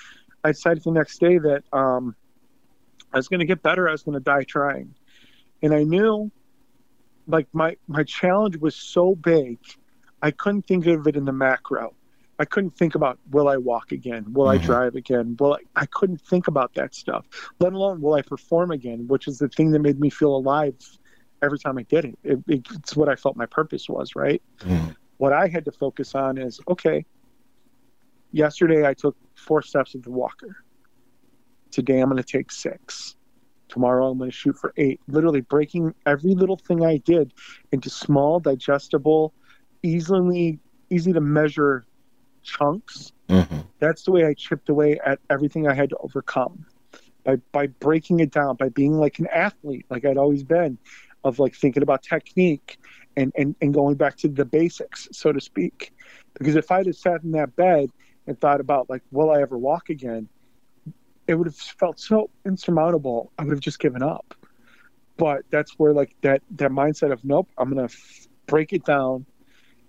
[0.44, 2.14] I decided the next day that um,
[3.12, 3.88] I was going to get better.
[3.88, 4.94] I was going to die trying,
[5.62, 6.30] and I knew,
[7.26, 9.58] like my my challenge was so big,
[10.22, 11.94] I couldn't think of it in the macro.
[12.38, 14.32] I couldn't think about will I walk again?
[14.32, 14.62] Will mm-hmm.
[14.62, 15.36] I drive again?
[15.38, 17.26] Will I, I couldn't think about that stuff.
[17.58, 20.74] Let alone will I perform again, which is the thing that made me feel alive
[21.42, 22.18] every time I did it.
[22.22, 24.42] it, it it's what I felt my purpose was, right?
[24.60, 24.90] Mm-hmm.
[25.18, 27.04] What I had to focus on is okay.
[28.30, 30.64] Yesterday I took four steps with the walker.
[31.70, 33.16] Today I'm going to take six.
[33.68, 35.00] Tomorrow I'm going to shoot for eight.
[35.08, 37.32] Literally breaking every little thing I did
[37.72, 39.34] into small, digestible,
[39.82, 41.86] easily easy to measure
[42.48, 43.12] chunks.
[43.28, 43.60] Mm-hmm.
[43.78, 46.66] That's the way I chipped away at everything I had to overcome
[47.28, 50.78] by by breaking it down, by being like an athlete, like I'd always been,
[51.24, 52.78] of like thinking about technique
[53.16, 55.92] and and and going back to the basics, so to speak.
[56.38, 57.90] Because if I'd have sat in that bed
[58.26, 60.28] and thought about like, will I ever walk again?
[61.26, 63.30] It would have felt so insurmountable.
[63.38, 64.34] I would have just given up.
[65.18, 69.26] But that's where like that that mindset of nope, I'm gonna f- break it down,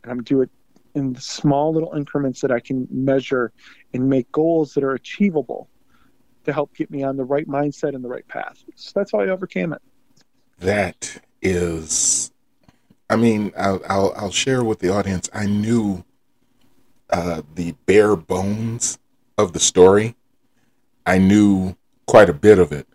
[0.04, 0.50] and I'm gonna do it
[0.96, 3.52] in small little increments that I can measure
[3.94, 5.70] and make goals that are achievable
[6.46, 8.64] to help get me on the right mindset and the right path.
[8.76, 9.82] So that's how I overcame it.
[10.60, 12.32] That is,
[13.10, 15.30] I mean, I'll, I'll, I'll share with the audience.
[15.34, 16.04] I knew
[17.10, 19.00] uh, the bare bones
[19.38, 20.16] of the story.
[21.06, 21.76] I knew
[22.08, 22.88] quite a bit of it,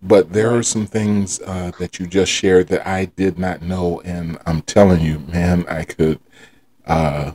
[0.00, 4.00] but there are some things uh, that you just shared that I did not know,
[4.00, 6.18] and I'm telling you, man, I could
[6.86, 7.32] uh,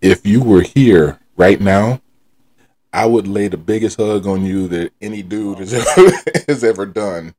[0.00, 2.00] if you were here right now,
[2.92, 6.16] I would lay the biggest hug on you that any dude has ever,
[6.48, 7.34] has ever done.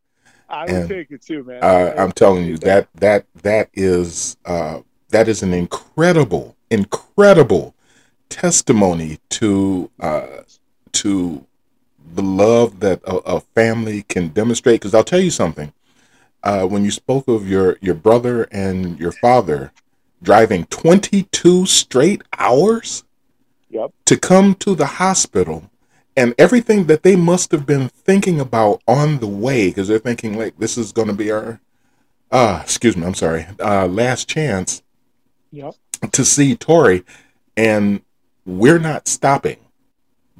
[0.50, 1.64] I would and, take it too, man.
[1.64, 7.76] Uh, I'm telling you that that that is uh, that is an incredible, incredible
[8.30, 10.44] testimony to uh,
[10.94, 11.46] to
[12.14, 14.80] the love that a, a family can demonstrate.
[14.80, 15.74] Because I'll tell you something.
[16.44, 19.74] Uh, when you spoke of your your brother and your father,
[20.22, 23.04] driving 22 straight hours
[23.70, 23.92] yep.
[24.06, 25.70] to come to the hospital
[26.16, 30.38] and everything that they must have been thinking about on the way because they're thinking
[30.38, 31.60] like this is going to be our
[32.32, 34.82] uh excuse me i'm sorry uh last chance
[35.52, 35.74] yep.
[36.12, 37.04] to see Torey
[37.56, 38.02] and
[38.46, 39.58] we're not stopping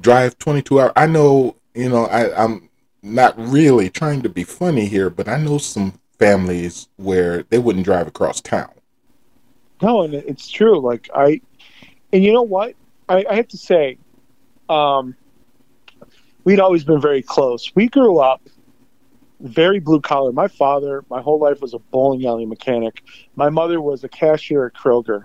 [0.00, 2.68] drive 22 hours i know you know I, i'm
[3.02, 7.84] not really trying to be funny here but i know some families where they wouldn't
[7.84, 8.70] drive across town
[9.82, 10.80] no, and it's true.
[10.80, 11.40] Like I,
[12.12, 12.74] and you know what?
[13.08, 13.98] I, I have to say,
[14.68, 15.14] um,
[16.44, 17.72] we'd always been very close.
[17.74, 18.42] We grew up
[19.40, 20.32] very blue collar.
[20.32, 23.02] My father, my whole life was a bowling alley mechanic.
[23.36, 25.24] My mother was a cashier at Kroger.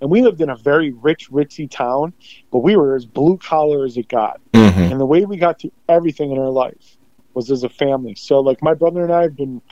[0.00, 2.12] And we lived in a very rich, ritzy town,
[2.50, 4.40] but we were as blue collar as it got.
[4.52, 4.80] Mm-hmm.
[4.92, 6.98] And the way we got to everything in our life
[7.32, 8.14] was as a family.
[8.14, 9.62] So, like, my brother and I have been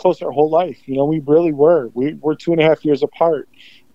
[0.00, 0.78] close our whole life.
[0.86, 1.88] You know, we really were.
[1.94, 3.48] We were two and a half years apart,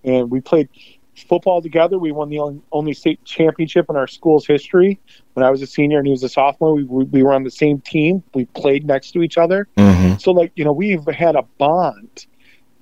[0.04, 0.70] and we played
[1.16, 1.98] football together.
[1.98, 5.00] We won the only state championship in our school's history.
[5.34, 7.52] When I was a senior and he was a sophomore, we, we were on the
[7.52, 8.24] same team.
[8.34, 9.68] We played next to each other.
[9.78, 10.18] Mm-hmm.
[10.18, 12.28] So, like, you know, we've had a bond.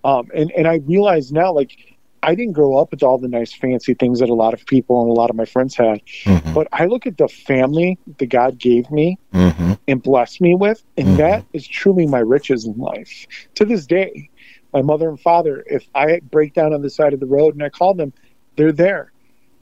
[0.04, 1.78] Um, and, and I realize now, like,
[2.24, 5.02] I didn't grow up with all the nice fancy things that a lot of people
[5.02, 6.02] and a lot of my friends had.
[6.24, 6.54] Mm-hmm.
[6.54, 9.73] But I look at the family that God gave me mm-hmm.
[9.88, 11.18] And blessed me with, and mm-hmm.
[11.18, 13.28] that is truly my riches in life.
[13.56, 14.30] To this day,
[14.74, 17.64] my mother and father, if I break down on the side of the road and
[17.64, 18.14] I call them,
[18.56, 19.12] they're there.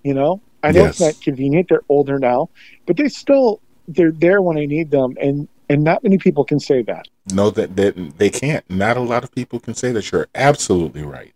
[0.04, 1.02] You know, I know yes.
[1.02, 1.70] it's not convenient.
[1.70, 2.50] They're older now,
[2.86, 6.60] but they still they're there when I need them, and and not many people can
[6.60, 7.08] say that.
[7.34, 8.68] No, that that they can't.
[8.70, 10.12] Not a lot of people can say that.
[10.12, 11.34] You're absolutely right.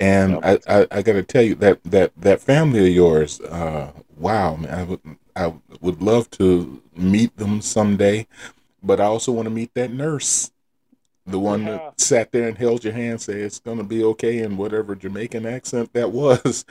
[0.00, 3.92] And I, I, I got to tell you that that that family of yours, uh,
[4.16, 4.98] wow, man, I
[5.36, 8.26] I would love to meet them someday,
[8.82, 10.50] but I also want to meet that nurse,
[11.26, 11.70] the one yeah.
[11.70, 15.46] that sat there and held your hand, say it's gonna be okay in whatever Jamaican
[15.46, 16.64] accent that was.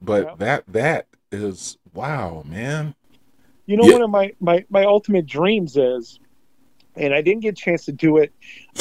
[0.00, 0.34] But yeah.
[0.38, 2.94] that that is wow, man.
[3.66, 3.92] You know, yeah.
[3.92, 6.18] one of my, my my ultimate dreams is
[6.96, 8.32] and I didn't get a chance to do it.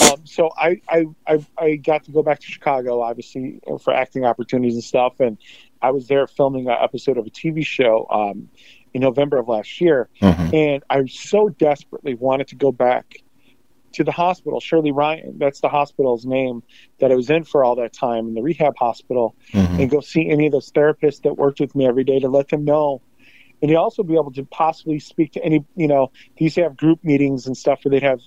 [0.10, 4.26] Um, so I, I, I, I, got to go back to Chicago, obviously, for acting
[4.26, 5.20] opportunities and stuff.
[5.20, 5.38] And
[5.82, 8.50] I was there filming an episode of a TV show um,
[8.94, 10.10] in November of last year.
[10.22, 10.56] Mm-hmm.
[10.56, 13.16] And I so desperately wanted to go back
[13.94, 16.64] to the hospital, Shirley Ryan, that's the hospital's name
[17.00, 19.82] that I was in for all that time in the rehab hospital, mm-hmm.
[19.82, 22.48] and go see any of those therapists that worked with me every day to let
[22.48, 23.02] them know
[23.62, 26.64] and he'd also be able to possibly speak to any, you know, he used to
[26.64, 28.20] have group meetings and stuff where they'd have,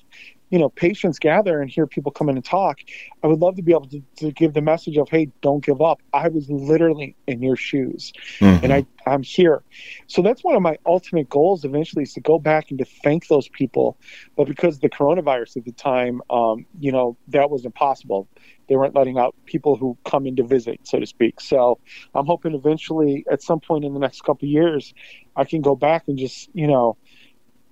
[0.55, 2.79] you know patients gather and hear people come in and talk
[3.25, 5.83] i would love to be able to, to give the message of hey don't give
[5.83, 6.01] up.
[6.13, 8.65] I was literally in your shoes mm-hmm.
[8.65, 9.63] and i i'm here.
[10.07, 13.27] So that's one of my ultimate goals eventually is to go back and to thank
[13.27, 13.99] those people.
[14.37, 18.29] But because the coronavirus at the time um, you know that was impossible.
[18.69, 21.41] They weren't letting out people who come in to visit so to speak.
[21.41, 21.81] So
[22.15, 24.95] i'm hoping eventually at some point in the next couple years
[25.37, 26.97] i can go back and just you know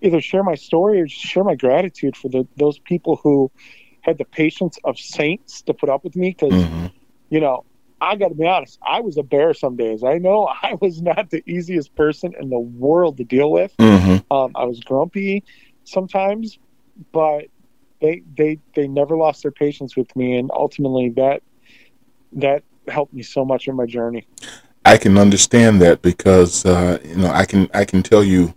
[0.03, 3.51] either share my story or just share my gratitude for the, those people who
[4.03, 6.87] had the patience of saints to put up with me because mm-hmm.
[7.31, 7.65] you know
[8.01, 11.01] i got to be honest i was a bear some days i know i was
[11.01, 14.33] not the easiest person in the world to deal with mm-hmm.
[14.33, 15.43] um, i was grumpy
[15.85, 16.59] sometimes
[17.13, 17.47] but
[18.01, 21.43] they they they never lost their patience with me and ultimately that
[22.33, 24.27] that helped me so much in my journey
[24.85, 28.53] i can understand that because uh, you know i can i can tell you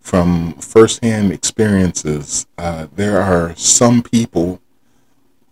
[0.00, 4.60] from firsthand experiences, uh, there are some people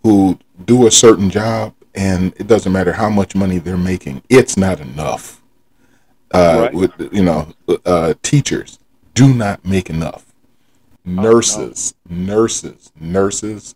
[0.03, 4.57] who do a certain job and it doesn't matter how much money they're making, it's
[4.57, 5.43] not enough.
[6.33, 6.75] Uh, right.
[6.75, 7.49] with, you know,
[7.87, 8.79] uh, teachers
[9.15, 10.35] do not make enough.
[11.05, 12.35] Nurses, oh, no.
[12.35, 13.75] nurses, nurses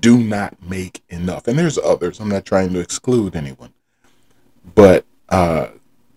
[0.00, 1.46] do not make enough.
[1.46, 2.20] And there's others.
[2.20, 3.72] I'm not trying to exclude anyone.
[4.74, 5.68] But uh,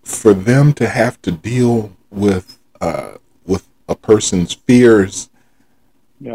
[0.02, 3.18] for them to have to deal with uh,
[3.92, 5.30] a person's fears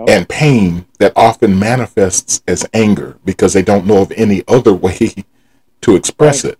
[0.08, 5.13] and pain that often manifests as anger because they don't know of any other way
[5.82, 6.54] to express right.
[6.54, 6.60] it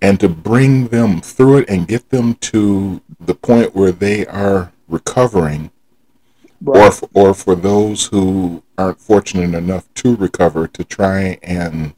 [0.00, 4.72] and to bring them through it and get them to the point where they are
[4.88, 5.70] recovering
[6.60, 6.86] right.
[6.86, 11.94] or for, or for those who aren't fortunate enough to recover to try and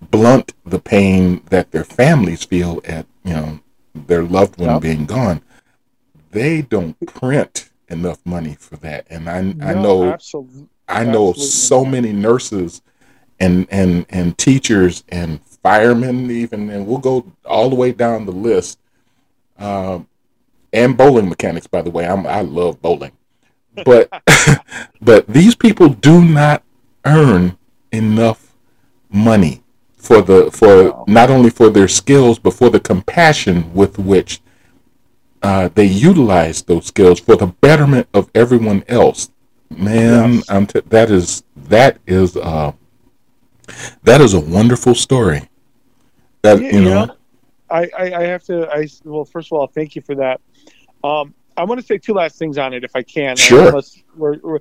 [0.00, 3.60] blunt the pain that their families feel at you know
[3.94, 5.42] their loved one being gone
[6.30, 9.06] they don't print enough money for that.
[9.10, 10.68] And I no, I know absolutely.
[10.88, 11.90] I know absolutely so not.
[11.90, 12.82] many nurses
[13.38, 18.32] and and and teachers and firemen even and we'll go all the way down the
[18.32, 18.78] list.
[19.58, 20.08] Um,
[20.72, 22.06] and bowling mechanics by the way.
[22.06, 23.12] I'm I love bowling.
[23.84, 24.10] But
[25.00, 26.62] but these people do not
[27.04, 27.56] earn
[27.92, 28.54] enough
[29.10, 29.62] money
[29.96, 34.40] for the for not only for their skills but for the compassion with which
[35.42, 39.30] uh, they utilize those skills for the betterment of everyone else.
[39.70, 40.72] Man, yes.
[40.72, 42.72] t- that is that is uh,
[44.02, 45.48] that is a wonderful story.
[46.42, 47.16] That yeah, you know,
[47.70, 48.68] I, I, I have to.
[48.68, 50.40] I well, first of all, thank you for that.
[51.04, 53.36] Um, I want to say two last things on it, if I can.
[53.36, 53.80] Sure.
[54.16, 54.58] We're, we're,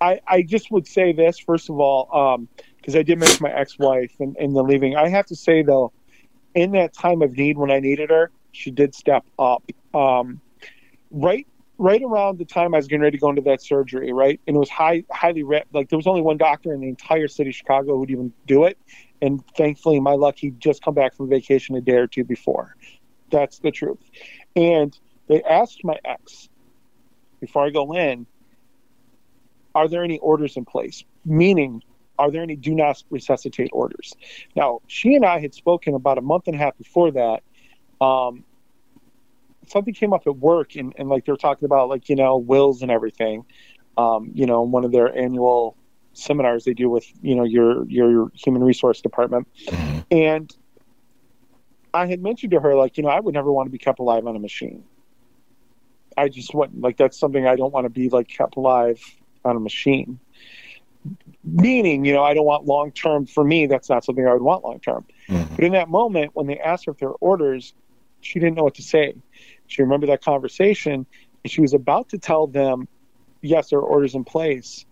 [0.00, 3.52] I I just would say this first of all, because um, I did mention my
[3.52, 4.96] ex-wife and, and the leaving.
[4.96, 5.92] I have to say though,
[6.54, 9.62] in that time of need when I needed her, she did step up.
[9.94, 10.40] Um,
[11.10, 11.46] right
[11.78, 14.40] right around the time I was getting ready to go into that surgery, right?
[14.46, 17.26] And it was high, highly re- like there was only one doctor in the entire
[17.26, 18.78] city of Chicago who'd even do it.
[19.20, 22.76] And thankfully, my luck, he'd just come back from vacation a day or two before.
[23.30, 23.98] That's the truth.
[24.54, 26.48] And they asked my ex
[27.40, 28.26] before I go in,
[29.74, 31.02] are there any orders in place?
[31.24, 31.82] Meaning,
[32.16, 34.12] are there any do not resuscitate orders?
[34.54, 37.42] Now, she and I had spoken about a month and a half before that
[38.02, 38.44] um,
[39.68, 42.36] something came up at work and, and like they were talking about like you know
[42.36, 43.44] wills and everything.
[43.96, 45.76] Um, you know one of their annual
[46.14, 49.48] seminars they do with you know your your human resource department.
[49.66, 50.00] Mm-hmm.
[50.10, 50.56] and
[51.94, 53.98] i had mentioned to her like you know i would never want to be kept
[53.98, 54.84] alive on a machine.
[56.16, 56.80] I just wouldn't.
[56.80, 59.00] Like that's something i don't want to be like kept alive
[59.44, 60.18] on a machine.
[61.44, 64.42] Meaning you know i don't want long term for me that's not something i would
[64.42, 65.04] want long term.
[65.28, 65.54] Mm-hmm.
[65.54, 67.74] but in that moment when they asked her if there were orders
[68.22, 69.14] she didn't know what to say.
[69.66, 71.06] She remembered that conversation,
[71.44, 72.88] and she was about to tell them,
[73.42, 74.86] yes, there are orders in place.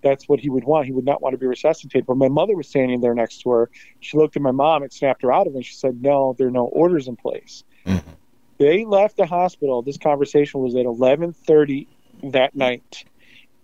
[0.00, 0.86] That's what he would want.
[0.86, 2.06] He would not want to be resuscitated.
[2.06, 3.70] But my mother was standing there next to her.
[4.00, 5.56] She looked at my mom and snapped her out of it.
[5.56, 7.64] And she said, no, there are no orders in place.
[7.84, 8.10] Mm-hmm.
[8.58, 9.82] They left the hospital.
[9.82, 11.86] This conversation was at 11:30
[12.32, 13.04] that night.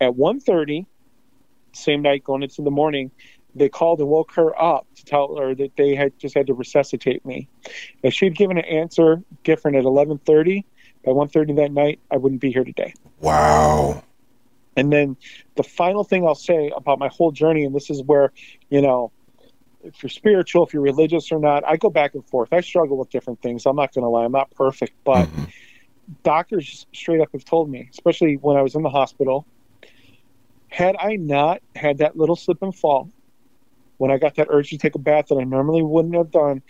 [0.00, 0.86] At 1:30,
[1.72, 3.10] same night going into the morning,
[3.54, 6.54] they called and woke her up to tell her that they had just had to
[6.54, 7.48] resuscitate me.
[8.02, 10.64] If she'd given an answer different at 11:30,
[11.04, 12.94] by 1:30 that night, I wouldn't be here today.
[13.20, 14.02] Wow.
[14.76, 15.16] And then
[15.54, 18.32] the final thing I'll say about my whole journey, and this is where,
[18.70, 19.12] you know,
[19.84, 22.52] if you're spiritual, if you're religious or not, I go back and forth.
[22.52, 23.66] I struggle with different things.
[23.66, 24.24] I'm not going to lie.
[24.24, 25.44] I'm not perfect, but mm-hmm.
[26.22, 29.46] doctors straight up have told me, especially when I was in the hospital,
[30.68, 33.10] had I not had that little slip and fall,
[33.98, 36.62] when I got that urge to take a bath that I normally wouldn't have done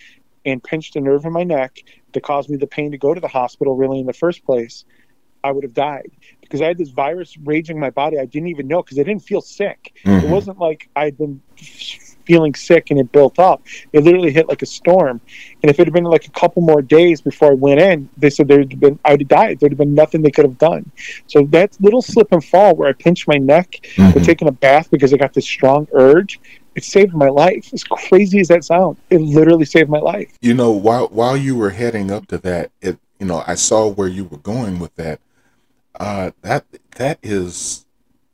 [0.47, 1.79] and pinched a nerve in my neck
[2.12, 4.85] that caused me the pain to go to the hospital really in the first place,
[5.43, 6.11] I would have died
[6.41, 8.18] because I had this virus raging my body.
[8.18, 9.93] I didn't even know because I didn't feel sick.
[10.05, 10.25] Mhm.
[10.25, 11.41] It wasn't like I'd been
[12.25, 13.62] feeling sick and it built up.
[13.93, 15.20] It literally hit like a storm.
[15.62, 18.31] And if it had been like a couple more days before I went in, they
[18.31, 19.61] said there'd have been I would have died.
[19.61, 20.91] There'd have been nothing they could have done.
[21.27, 24.91] So that little slip and fall where I pinched my neck for taking a bath
[24.91, 26.41] because I got this strong urge,
[26.75, 27.72] it saved my life.
[27.72, 30.37] As crazy as that sounds, it literally saved my life.
[30.41, 33.89] You know, while while you were heading up to that, it you know, I saw
[33.89, 35.20] where you were going with that.
[35.99, 36.64] Uh, that
[36.97, 37.87] that is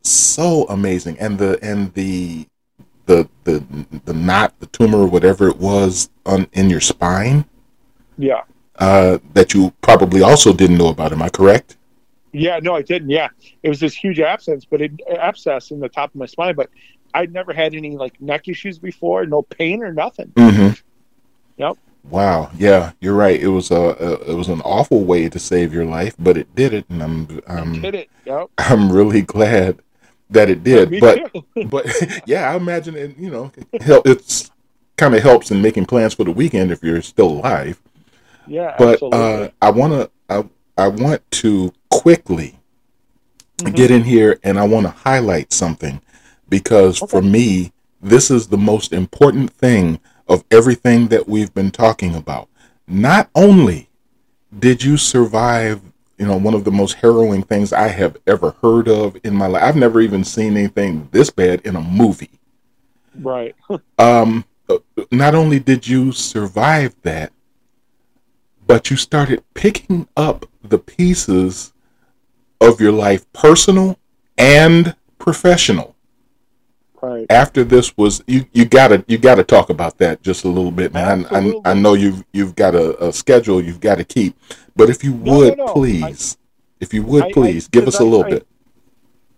[0.02, 2.46] so amazing, and the and the
[3.06, 3.62] the the
[4.04, 7.44] the knot, the tumor, whatever it was on in your spine,
[8.16, 8.42] Yeah.
[8.78, 11.12] uh, that you probably also didn't know about.
[11.12, 11.76] Am I correct?
[12.32, 13.10] Yeah, no, I didn't.
[13.10, 13.28] Yeah,
[13.62, 16.54] it was this huge abscess, but it abscess in the top of my spine.
[16.54, 16.70] But
[17.14, 20.28] I'd never had any like neck issues before, no pain or nothing.
[20.36, 20.74] Mm-hmm.
[21.56, 21.76] Yep.
[22.08, 22.50] Wow.
[22.56, 23.38] Yeah, you're right.
[23.40, 26.54] It was a, a it was an awful way to save your life, but it
[26.54, 28.10] did it, and I'm I'm Did it?
[28.24, 28.48] Yep.
[28.58, 29.80] I'm really glad
[30.30, 30.90] that it did.
[30.90, 31.20] Me but
[31.70, 31.86] but
[32.26, 33.16] yeah, I imagine it.
[33.18, 34.50] You know, it help, it's
[34.96, 37.80] kind of helps in making plans for the weekend if you're still alive.
[38.46, 40.44] Yeah, But uh, I want to I
[40.78, 42.56] I want to quickly
[43.58, 43.76] Mhm.
[43.76, 46.00] get in here and I want to highlight something
[46.50, 47.72] because for me
[48.02, 52.48] this is the most important thing of everything that we've been talking about.
[52.86, 53.88] Not only
[54.58, 55.80] did you survive,
[56.18, 59.46] you know, one of the most harrowing things I have ever heard of in my
[59.46, 59.62] life.
[59.62, 62.40] I've never even seen anything this bad in a movie.
[63.18, 63.54] right.
[63.98, 64.78] Um, uh,
[65.10, 67.32] not only did you survive that,
[68.66, 71.72] but you started picking up the pieces
[72.60, 73.98] of your life, personal
[74.38, 75.96] and professional.
[77.02, 77.26] Right.
[77.30, 80.92] After this was you, you gotta you gotta talk about that just a little bit,
[80.92, 81.26] man.
[81.30, 84.36] I, I, I know you've you've got a, a schedule you've got to keep,
[84.76, 85.72] but if you No, no, would no.
[85.72, 86.36] please,
[86.78, 88.46] if you would I- I- please give us a little I- bit.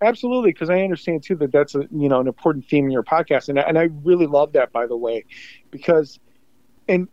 [0.01, 3.05] Absolutely, because I understand too that that's a you know an important theme in your
[3.05, 5.25] podcast, and I- and I really love that by the way,
[5.71, 6.19] because
[6.89, 7.09] in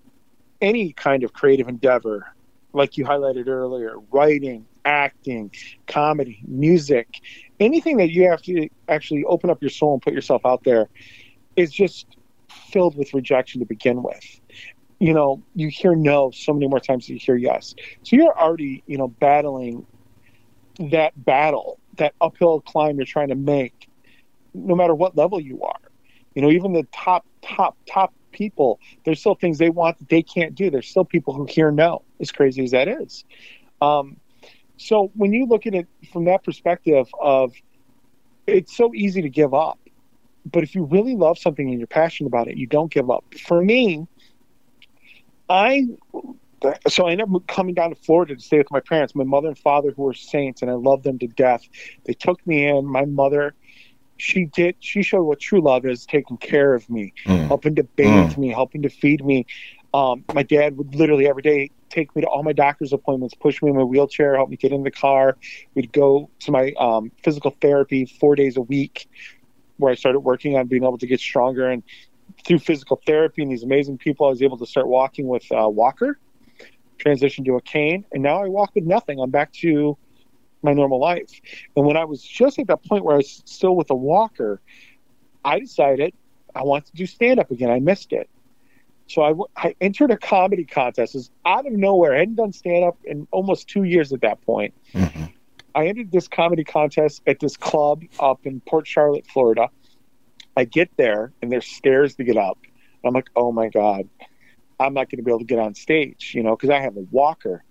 [0.61, 2.25] any kind of creative endeavor,
[2.73, 5.51] like you highlighted earlier, writing, acting,
[5.85, 7.21] comedy, music,
[7.59, 10.87] anything that you have to actually open up your soul and put yourself out there,
[11.55, 12.05] is just
[12.49, 14.39] filled with rejection to begin with.
[14.99, 17.73] You know, you hear no so many more times than you hear yes.
[18.03, 19.85] So you're already you know battling
[20.79, 23.89] that battle, that uphill climb you're trying to make,
[24.53, 25.79] no matter what level you are.
[26.35, 30.21] You know, even the top, top, top people, there's still things they want that they
[30.21, 30.69] can't do.
[30.69, 33.25] There's still people who hear no, as crazy as that is.
[33.81, 34.17] Um,
[34.79, 37.53] so when you look at it from that perspective of
[38.47, 39.79] it's so easy to give up.
[40.45, 43.25] But if you really love something and you're passionate about it, you don't give up.
[43.45, 44.07] For me,
[45.49, 45.85] I
[46.87, 49.49] so I ended up coming down to Florida to stay with my parents, my mother
[49.49, 51.61] and father, who were saints, and I love them to death.
[52.05, 52.85] They took me in.
[52.85, 53.53] My mother,
[54.17, 54.75] she did.
[54.79, 57.47] She showed what true love is, taking care of me, Mm.
[57.47, 59.45] helping to bathe me, helping to feed me.
[59.93, 63.61] Um, my dad would literally every day take me to all my doctor's appointments, push
[63.61, 65.37] me in my wheelchair, help me get in the car.
[65.73, 69.07] We'd go to my um, physical therapy four days a week,
[69.77, 71.69] where I started working on being able to get stronger.
[71.69, 71.83] And
[72.45, 75.69] through physical therapy and these amazing people, I was able to start walking with a
[75.69, 76.19] walker,
[76.97, 79.19] transition to a cane, and now I walk with nothing.
[79.19, 79.97] I'm back to
[80.61, 81.31] my normal life.
[81.75, 84.61] And when I was just at that point where I was still with a walker,
[85.43, 86.13] I decided
[86.53, 87.69] I wanted to do stand up again.
[87.69, 88.29] I missed it.
[89.09, 91.15] So I entered a comedy contest.
[91.15, 92.13] It was out of nowhere.
[92.15, 94.73] I hadn't done stand up in almost two years at that point.
[94.93, 95.33] Mhm.
[95.73, 99.69] I entered this comedy contest at this club up in Port Charlotte, Florida.
[100.55, 102.59] I get there and there's stairs to get up.
[103.03, 104.07] I'm like, oh my God,
[104.79, 106.95] I'm not going to be able to get on stage, you know, because I have
[106.95, 107.63] a walker.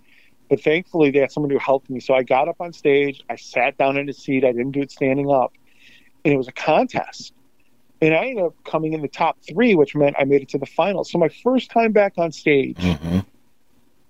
[0.49, 2.01] But thankfully, they had someone who helped me.
[2.01, 3.23] So I got up on stage.
[3.29, 4.45] I sat down in a seat.
[4.45, 5.53] I didn't do it standing up.
[6.25, 7.33] And it was a contest.
[8.01, 10.59] And I ended up coming in the top three, which meant I made it to
[10.59, 11.11] the finals.
[11.11, 13.25] So my first time back on stage, Mhm.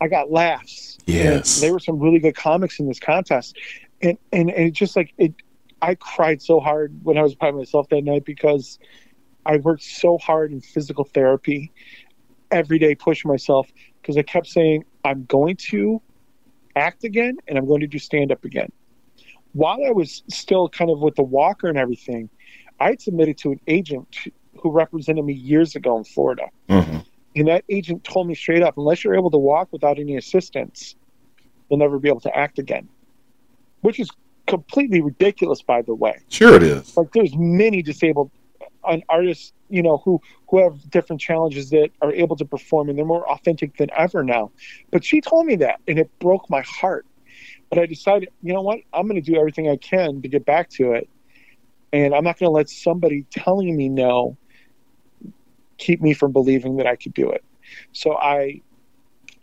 [0.00, 0.98] I got laughs.
[1.06, 1.60] Yes.
[1.60, 3.56] There were some really good comics in this contest.
[4.02, 5.32] And, and, and it just like it,
[5.80, 8.78] I cried so hard when I was by myself that night because
[9.46, 11.72] I worked so hard in physical therapy
[12.50, 13.68] every day, pushing myself
[14.00, 16.02] because I kept saying, I'm going to
[16.76, 18.70] act again and I'm going to do stand up again.
[19.52, 22.28] While I was still kind of with the walker and everything,
[22.80, 24.16] I had submitted to an agent
[24.60, 26.48] who represented me years ago in Florida.
[26.68, 27.04] Mhm.
[27.36, 30.96] And that agent told me straight up, unless you're able to walk without any assistance,
[31.68, 32.88] you'll never be able to act again.
[33.82, 34.10] Which is
[34.46, 36.18] completely ridiculous, by the way.
[36.28, 36.96] Sure, it is.
[36.96, 38.30] Like there's many disabled
[39.08, 43.04] artists, you know, who who have different challenges that are able to perform, and they're
[43.04, 44.50] more authentic than ever now.
[44.90, 47.04] But she told me that, and it broke my heart
[47.70, 48.80] But I decided, you know what?
[48.92, 51.08] I'm going to do everything I can to get back to it.
[51.92, 54.36] And I'm not going to let somebody telling me no
[55.78, 57.44] keep me from believing that I could do it.
[57.92, 58.60] So I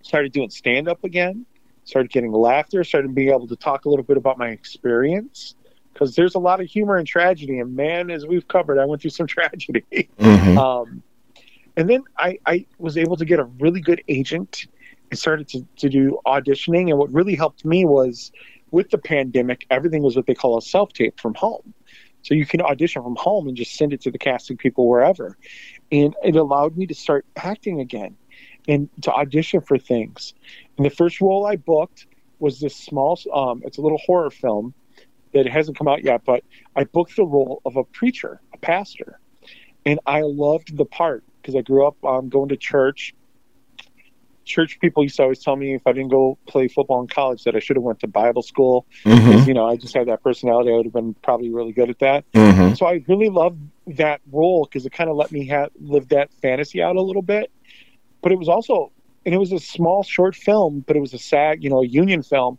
[0.02, 1.46] started doing stand up again,
[1.86, 5.56] started getting laughter, started being able to talk a little bit about my experience
[5.94, 7.60] because there's a lot of humor and tragedy.
[7.60, 10.10] And man, as we've covered, I went through some tragedy.
[10.20, 10.58] Mm-hmm.
[10.58, 11.02] Um,
[11.78, 14.68] and then I, I was able to get a really good agent
[15.10, 16.90] and started to, to do auditioning.
[16.90, 18.32] And what really helped me was
[18.72, 21.74] with the pandemic, everything was what they call a self tape from home.
[22.26, 25.38] So you can audition from home and just send it to the casting people wherever.
[25.92, 28.18] And it allowed me to start acting again
[28.68, 30.34] and to audition for things.
[30.76, 32.08] And the first role I booked
[32.40, 34.74] was this small, um, it's a little horror film
[35.36, 36.44] that hasn't come out yet, but
[36.76, 39.20] I booked the role of a preacher, a pastor.
[39.86, 43.14] And I loved the part because I grew up um, going to church.
[44.46, 47.44] Church people used to always tell me if I didn't go play football in college
[47.44, 48.86] that I should have went to Bible school.
[49.04, 49.48] Mm-hmm.
[49.48, 50.72] You know, I just had that personality.
[50.72, 52.32] I would have been probably really good at that.
[52.32, 52.76] Mm-hmm.
[52.76, 56.32] So I really loved that role because it kind of let me have live that
[56.42, 57.52] fantasy out a little bit.
[58.22, 58.92] But it was also,
[59.26, 61.88] and it was a small short film, but it was a SAG, you know, a
[61.88, 62.58] union film.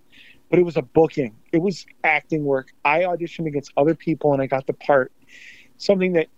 [0.50, 1.34] But it was a booking.
[1.52, 2.72] It was acting work.
[2.84, 5.12] I auditioned against other people and I got the part.
[5.78, 6.28] Something that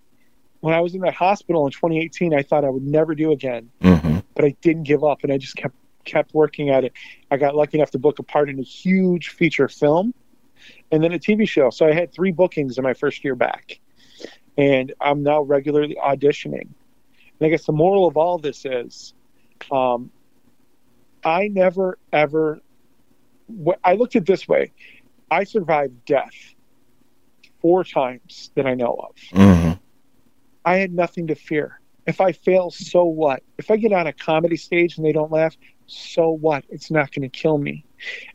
[0.60, 3.70] when I was in that hospital in 2018, I thought I would never do again.
[3.82, 4.17] Mm-hmm.
[4.38, 5.74] But I didn't give up, and I just kept
[6.04, 6.92] kept working at it.
[7.28, 10.14] I got lucky enough to book a part in a huge feature film,
[10.92, 11.70] and then a TV show.
[11.70, 13.80] So I had three bookings in my first year back,
[14.56, 16.68] and I'm now regularly auditioning.
[17.40, 19.12] And I guess the moral of all this is,
[19.72, 20.12] um,
[21.24, 22.60] I never ever.
[23.82, 24.70] I looked at this way:
[25.28, 26.54] I survived death
[27.60, 29.16] four times that I know of.
[29.36, 29.72] Mm-hmm
[30.68, 31.77] I had nothing to fear.
[32.08, 33.42] If I fail, so what?
[33.58, 35.54] If I get on a comedy stage and they don't laugh,
[35.86, 36.64] so what?
[36.70, 37.84] It's not going to kill me.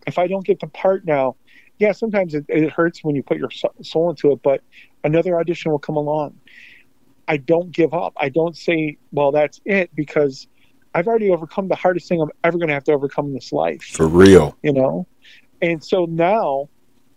[0.06, 1.38] If I don't get the part now,
[1.80, 3.50] yeah, sometimes it, it hurts when you put your
[3.82, 4.62] soul into it, but
[5.04, 6.40] another audition will come along.
[7.28, 8.14] I don't give up.
[8.16, 10.48] I don't say, well, that's it, because
[10.94, 13.52] I've already overcome the hardest thing I'm ever going to have to overcome in this
[13.52, 13.82] life.
[13.82, 14.56] For real.
[14.62, 15.08] You know?
[15.64, 16.70] And so now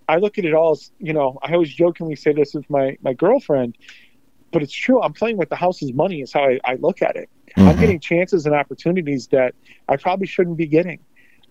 [0.09, 2.97] I look at it all as, you know, I always jokingly say this with my,
[3.03, 3.77] my girlfriend
[4.53, 5.01] but it's true.
[5.03, 7.29] I'm playing with the house's money is how I, I look at it.
[7.57, 7.69] Mm-hmm.
[7.69, 9.55] I'm getting chances and opportunities that
[9.89, 11.01] I probably shouldn't be getting.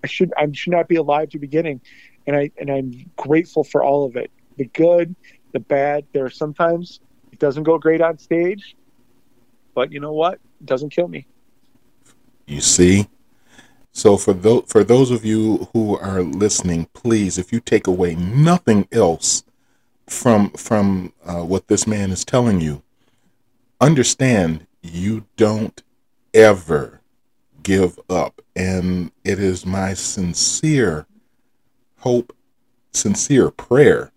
[0.04, 1.82] I should I should not be alive to be getting,
[2.28, 4.32] and I and I'm grateful for all of it.
[4.58, 5.16] The good,
[5.52, 6.06] the bad.
[6.14, 7.00] There are sometimes
[7.32, 8.76] it doesn't go great on stage,
[9.74, 10.36] but you know what?
[10.36, 11.26] It doesn't kill me.
[12.46, 13.08] You see.
[13.92, 18.16] So for those for those of you who are listening, please, if you take away
[18.16, 19.44] nothing else
[20.08, 22.84] from from uh, what this man is telling you,
[23.80, 25.84] understand you don't
[26.34, 27.02] ever
[27.64, 28.42] give up.
[28.56, 31.08] And it is my sincere
[32.00, 32.36] hope,
[32.94, 34.12] sincere prayer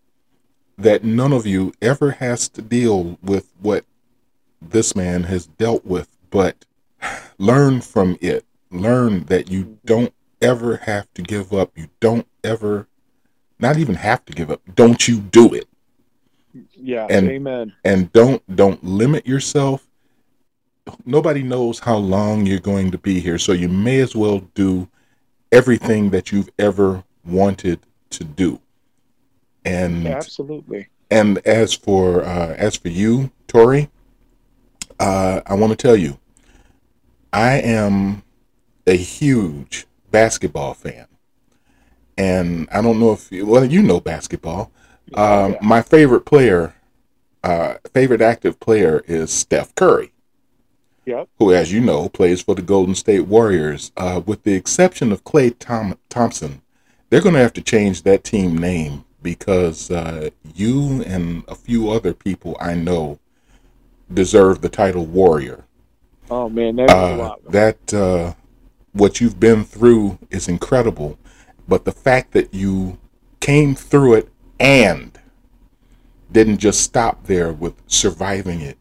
[0.77, 3.85] that none of you ever has to deal with what
[4.63, 6.65] this man has dealt with, but
[7.39, 8.45] learn from it.
[8.71, 11.73] Learn that you don't ever have to give up.
[11.77, 12.87] You don't ever,
[13.59, 14.61] not even have to give up.
[14.75, 15.67] Don't you do it.
[16.75, 17.75] Yeah, and, amen.
[17.85, 19.87] And don't don't limit yourself.
[21.05, 24.89] Nobody knows how long you're going to be here, so you may as well do
[25.53, 27.81] everything that you've ever wanted
[28.11, 28.61] to do.
[29.65, 30.89] And yeah, absolutely.
[31.11, 33.91] And as for uh, as for you, Torey,
[34.99, 36.19] uh, I want to tell you,
[37.33, 38.23] I am
[38.87, 41.07] a huge basketball fan,
[42.17, 44.73] and I don't know if well you know basketball.
[45.15, 45.59] Um, yeah.
[45.63, 46.75] My favorite player,
[47.43, 50.13] uh, favorite active player is Steph Curry.
[51.07, 51.29] Yep.
[51.39, 53.93] Who, as you know, plays for the Golden State Warriors.
[53.97, 56.61] Uh, with the exception of Klay Tom- Thompson,
[57.09, 61.91] they're going to have to change that team name because uh, you and a few
[61.91, 63.19] other people I know
[64.13, 65.65] deserve the title Warrior.
[66.31, 67.51] Oh man, that's uh, a lot.
[67.51, 68.35] That uh,
[68.93, 71.19] what you've been through is incredible,
[71.67, 72.99] but the fact that you
[73.41, 74.29] came through it
[74.61, 75.19] and
[76.31, 78.79] didn't just stop there with surviving it.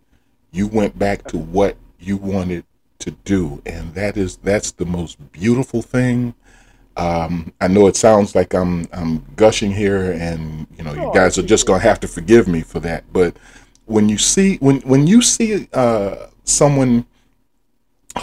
[0.51, 2.65] You went back to what you wanted
[2.99, 6.33] to do, and that is that's the most beautiful thing.
[6.95, 11.13] Um, I know it sounds like I'm I'm gushing here, and you know you oh,
[11.13, 13.03] guys are just gonna have to forgive me for that.
[13.13, 13.37] But
[13.85, 17.05] when you see when when you see uh, someone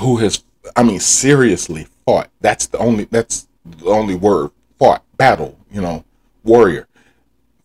[0.01, 0.43] who has,
[0.75, 5.57] I mean, seriously fought, that's the only that's the only word fought battle.
[5.71, 6.05] You know,
[6.43, 6.89] warrior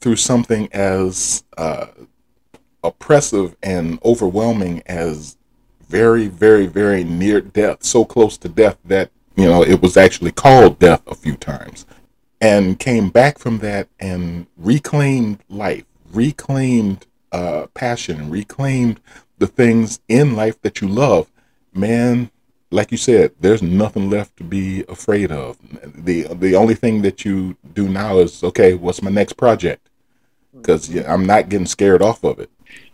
[0.02, 1.88] through something as uh,
[2.84, 5.38] oppressive and overwhelming as
[5.88, 10.32] very, very, very near death, so close to death that, you know, it was actually
[10.32, 11.86] called death a few times.
[12.42, 19.00] and came back from that and reclaimed life, reclaimed uh, passion, reclaimed
[19.40, 21.30] the things in life that you love,
[21.74, 22.32] man,
[22.72, 25.58] like you said, there's nothing left to be afraid of.
[25.96, 28.74] the The only thing that you do now is okay.
[28.74, 29.89] What's my next project?
[30.56, 32.50] Because yeah, I'm not getting scared off of it.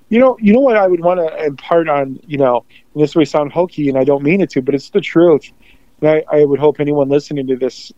[0.10, 2.20] You know, you know what I would want to impart on.
[2.28, 5.01] You know, this may sound hokey, and I don't mean it to, but it's the
[5.01, 5.51] truth.
[6.01, 7.91] And I, I would hope anyone listening to this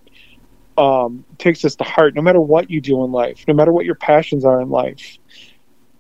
[0.78, 2.16] um, takes this to heart.
[2.16, 5.18] No matter what you do in life, no matter what your passions are in life,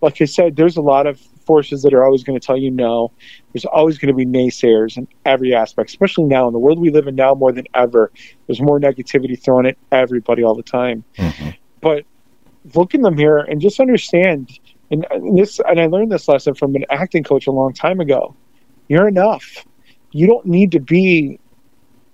[0.01, 2.69] like I said, there's a lot of forces that are always going to tell you
[2.69, 3.11] no.
[3.53, 6.91] There's always going to be naysayers in every aspect, especially now in the world we
[6.91, 8.11] live in now more than ever.
[8.45, 11.03] There's more negativity thrown at everybody all the time.
[11.17, 11.49] Mm-hmm.
[11.81, 12.05] But
[12.75, 14.59] look in the mirror and just understand.
[14.91, 17.73] And, uh, and this, and I learned this lesson from an acting coach a long
[17.73, 18.35] time ago.
[18.87, 19.65] You're enough.
[20.11, 21.39] You don't need to be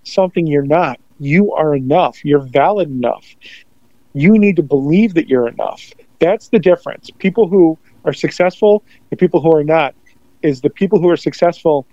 [0.04, 1.00] something you're not.
[1.20, 2.24] You are enough.
[2.26, 3.26] You're valid enough.
[4.14, 5.92] You need to believe that you're enough.
[6.20, 7.10] That's the difference.
[7.20, 9.96] People who are successful and people who are not
[10.42, 11.88] is the people who are successful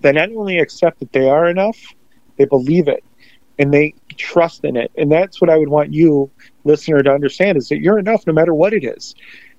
[0.00, 1.78] that not only accept that they are enough,
[2.36, 3.04] they believe it
[3.58, 4.90] and they trust in it.
[4.96, 6.30] And that's what I would want you,
[6.64, 9.14] listener, to understand is that you're enough no matter what it is,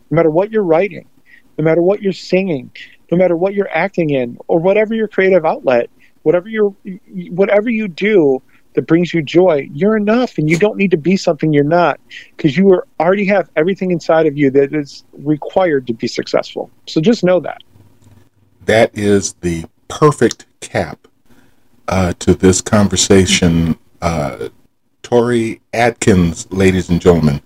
[0.10, 1.08] no matter what you're writing,
[1.58, 2.72] no matter what you're singing,
[3.12, 5.90] no matter what you're acting in, or whatever your creative outlet,
[6.24, 6.76] whatever you
[7.32, 8.42] whatever you do,
[8.74, 12.00] that brings you joy, you're enough and you don't need to be something you're not
[12.36, 16.70] because you are, already have everything inside of you that is required to be successful.
[16.88, 17.62] So just know that.
[18.66, 21.08] That is the perfect cap
[21.88, 23.78] uh, to this conversation.
[24.04, 24.50] Uh,
[25.02, 27.42] Torey Adkins, ladies and gentlemen,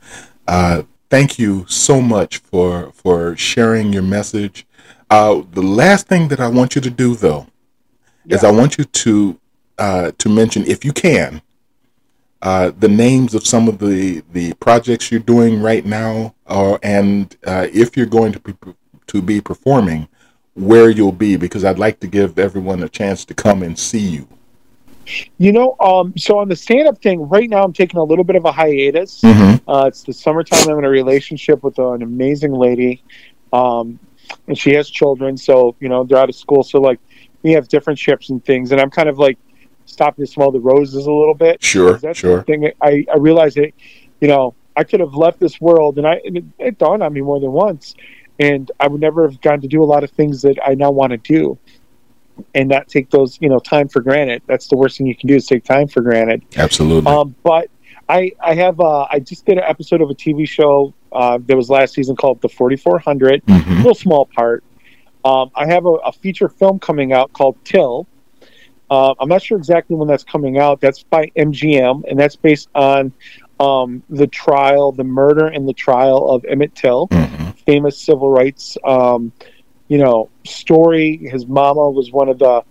[0.48, 0.82] uh,
[1.12, 4.66] thank you so much for for sharing your message.
[5.12, 7.46] Uh, the last thing that I want you to do, though,
[8.26, 8.38] yeah.
[8.38, 9.40] is I want you to
[9.78, 11.44] uh, to mention, if you can,
[12.42, 17.38] uh, the names of some of the, the projects you're doing right now, or and
[17.46, 18.56] uh, if you're going to be
[19.06, 20.08] to be performing,
[20.56, 24.00] where you'll be, because I'd like to give everyone a chance to come and see
[24.00, 24.28] you.
[25.38, 28.36] You know, um, so on the stand-up thing, right now I'm taking a little bit
[28.36, 29.22] of a hiatus.
[29.22, 29.70] Mm-hmm.
[29.70, 30.70] Uh, it's the summertime.
[30.70, 33.04] I'm in a relationship with an amazing lady,
[33.54, 34.00] um,
[34.48, 35.38] and she has children.
[35.38, 36.64] So you know, they're out of school.
[36.64, 37.00] So like,
[37.44, 39.38] we have different ships and things, and I'm kind of like
[39.86, 41.64] stopping to smell the roses a little bit.
[41.64, 42.44] Sure, that's sure.
[42.44, 43.72] thing I, I realized that,
[44.20, 47.14] you know, I could have left this world, and I and it, it dawned on
[47.14, 47.96] me more than once,
[48.40, 50.92] and I would never have gotten to do a lot of things that I now
[50.92, 51.58] want to do,
[52.54, 54.42] and not take those, you know, time for granted.
[54.48, 56.44] That's the worst thing you can do is take time for granted.
[56.56, 57.12] Absolutely.
[57.12, 57.70] Um, but
[58.10, 61.56] I I have uh, I just did an episode of a TV show uh, that
[61.56, 63.72] was last season called The 4400, mm-hmm.
[63.72, 64.64] a little small part.
[65.26, 68.08] Um, I have a, a feature film coming out called Till
[68.90, 70.80] uh, I'm not sure exactly when that's coming out.
[70.80, 73.12] That's by MGM, and that's based on
[73.60, 77.50] um, the trial, the murder and the trial of Emmett Till, mm-hmm.
[77.66, 79.32] famous civil rights, um,
[79.88, 81.18] you know, story.
[81.18, 82.64] His mama was one of the,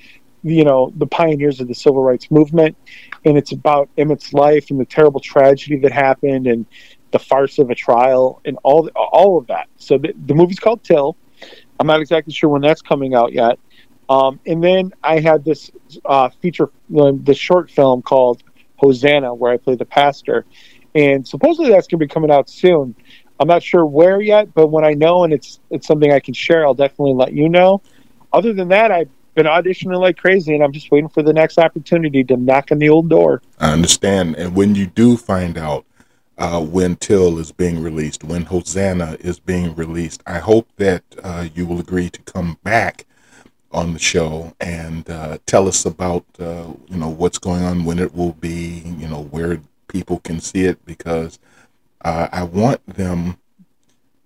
[0.43, 2.77] you know, the pioneers of the civil rights movement,
[3.25, 6.67] and it's about Emmett's life and the terrible tragedy that happened and
[7.11, 9.69] the farce of a trial and all all of that.
[9.77, 11.17] So the, the movie's called Till.
[11.79, 13.59] I'm not exactly sure when that's coming out yet.
[14.09, 15.71] Um, and then I had this
[16.05, 18.43] uh, feature, the short film called
[18.77, 20.47] Hosanna, where I play the pastor,
[20.95, 22.95] and supposedly that's going to be coming out soon.
[23.39, 26.35] I'm not sure where yet, but when I know and it's it's something I can
[26.35, 27.83] share, I'll definitely let you know.
[28.33, 31.59] Other than that, I've been auditioning like crazy, and I'm just waiting for the next
[31.59, 33.43] opportunity to knock on the old door.
[33.59, 35.85] I understand, and when you do find out
[36.39, 41.49] uh, when Till is being released, when Hosanna is being released, I hope that uh,
[41.55, 43.05] you will agree to come back
[43.73, 47.99] on the show and uh, tell us about uh, you know what's going on, when
[47.99, 51.39] it will be, you know where people can see it, because
[52.03, 53.39] uh, I want them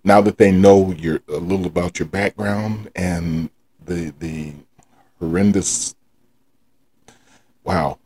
[0.03, 3.49] now that they know you're a little about your background and
[3.83, 4.53] the the
[5.19, 5.95] horrendous
[7.63, 7.99] wow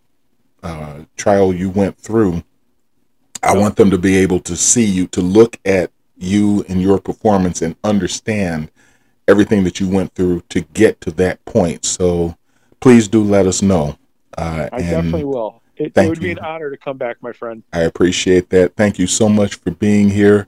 [0.63, 2.43] uh, trial you went through.
[3.43, 6.99] I want them to be able to see you, to look at you and your
[6.99, 8.71] performance and understand
[9.27, 11.85] everything that you went through to get to that point.
[11.85, 12.35] So
[12.79, 13.97] please do let us know.
[14.37, 15.61] Uh, I definitely will.
[15.77, 16.23] It, it would you.
[16.23, 17.63] be an honor to come back, my friend.
[17.73, 18.75] I appreciate that.
[18.75, 20.47] Thank you so much for being here.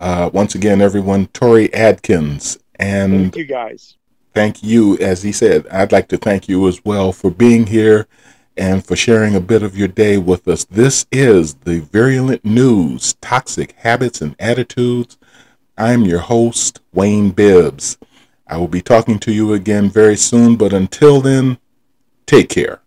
[0.00, 2.58] Uh, once again, everyone, Torey Adkins.
[2.76, 3.96] And thank you guys.
[4.34, 4.98] Thank you.
[4.98, 8.06] As he said, I'd like to thank you as well for being here
[8.56, 10.64] and for sharing a bit of your day with us.
[10.64, 15.16] This is the Virulent News Toxic Habits and Attitudes
[15.78, 17.96] I'm your host, Wayne Bibbs.
[18.46, 21.58] I will be talking to you again very soon, but until then,
[22.26, 22.81] take care.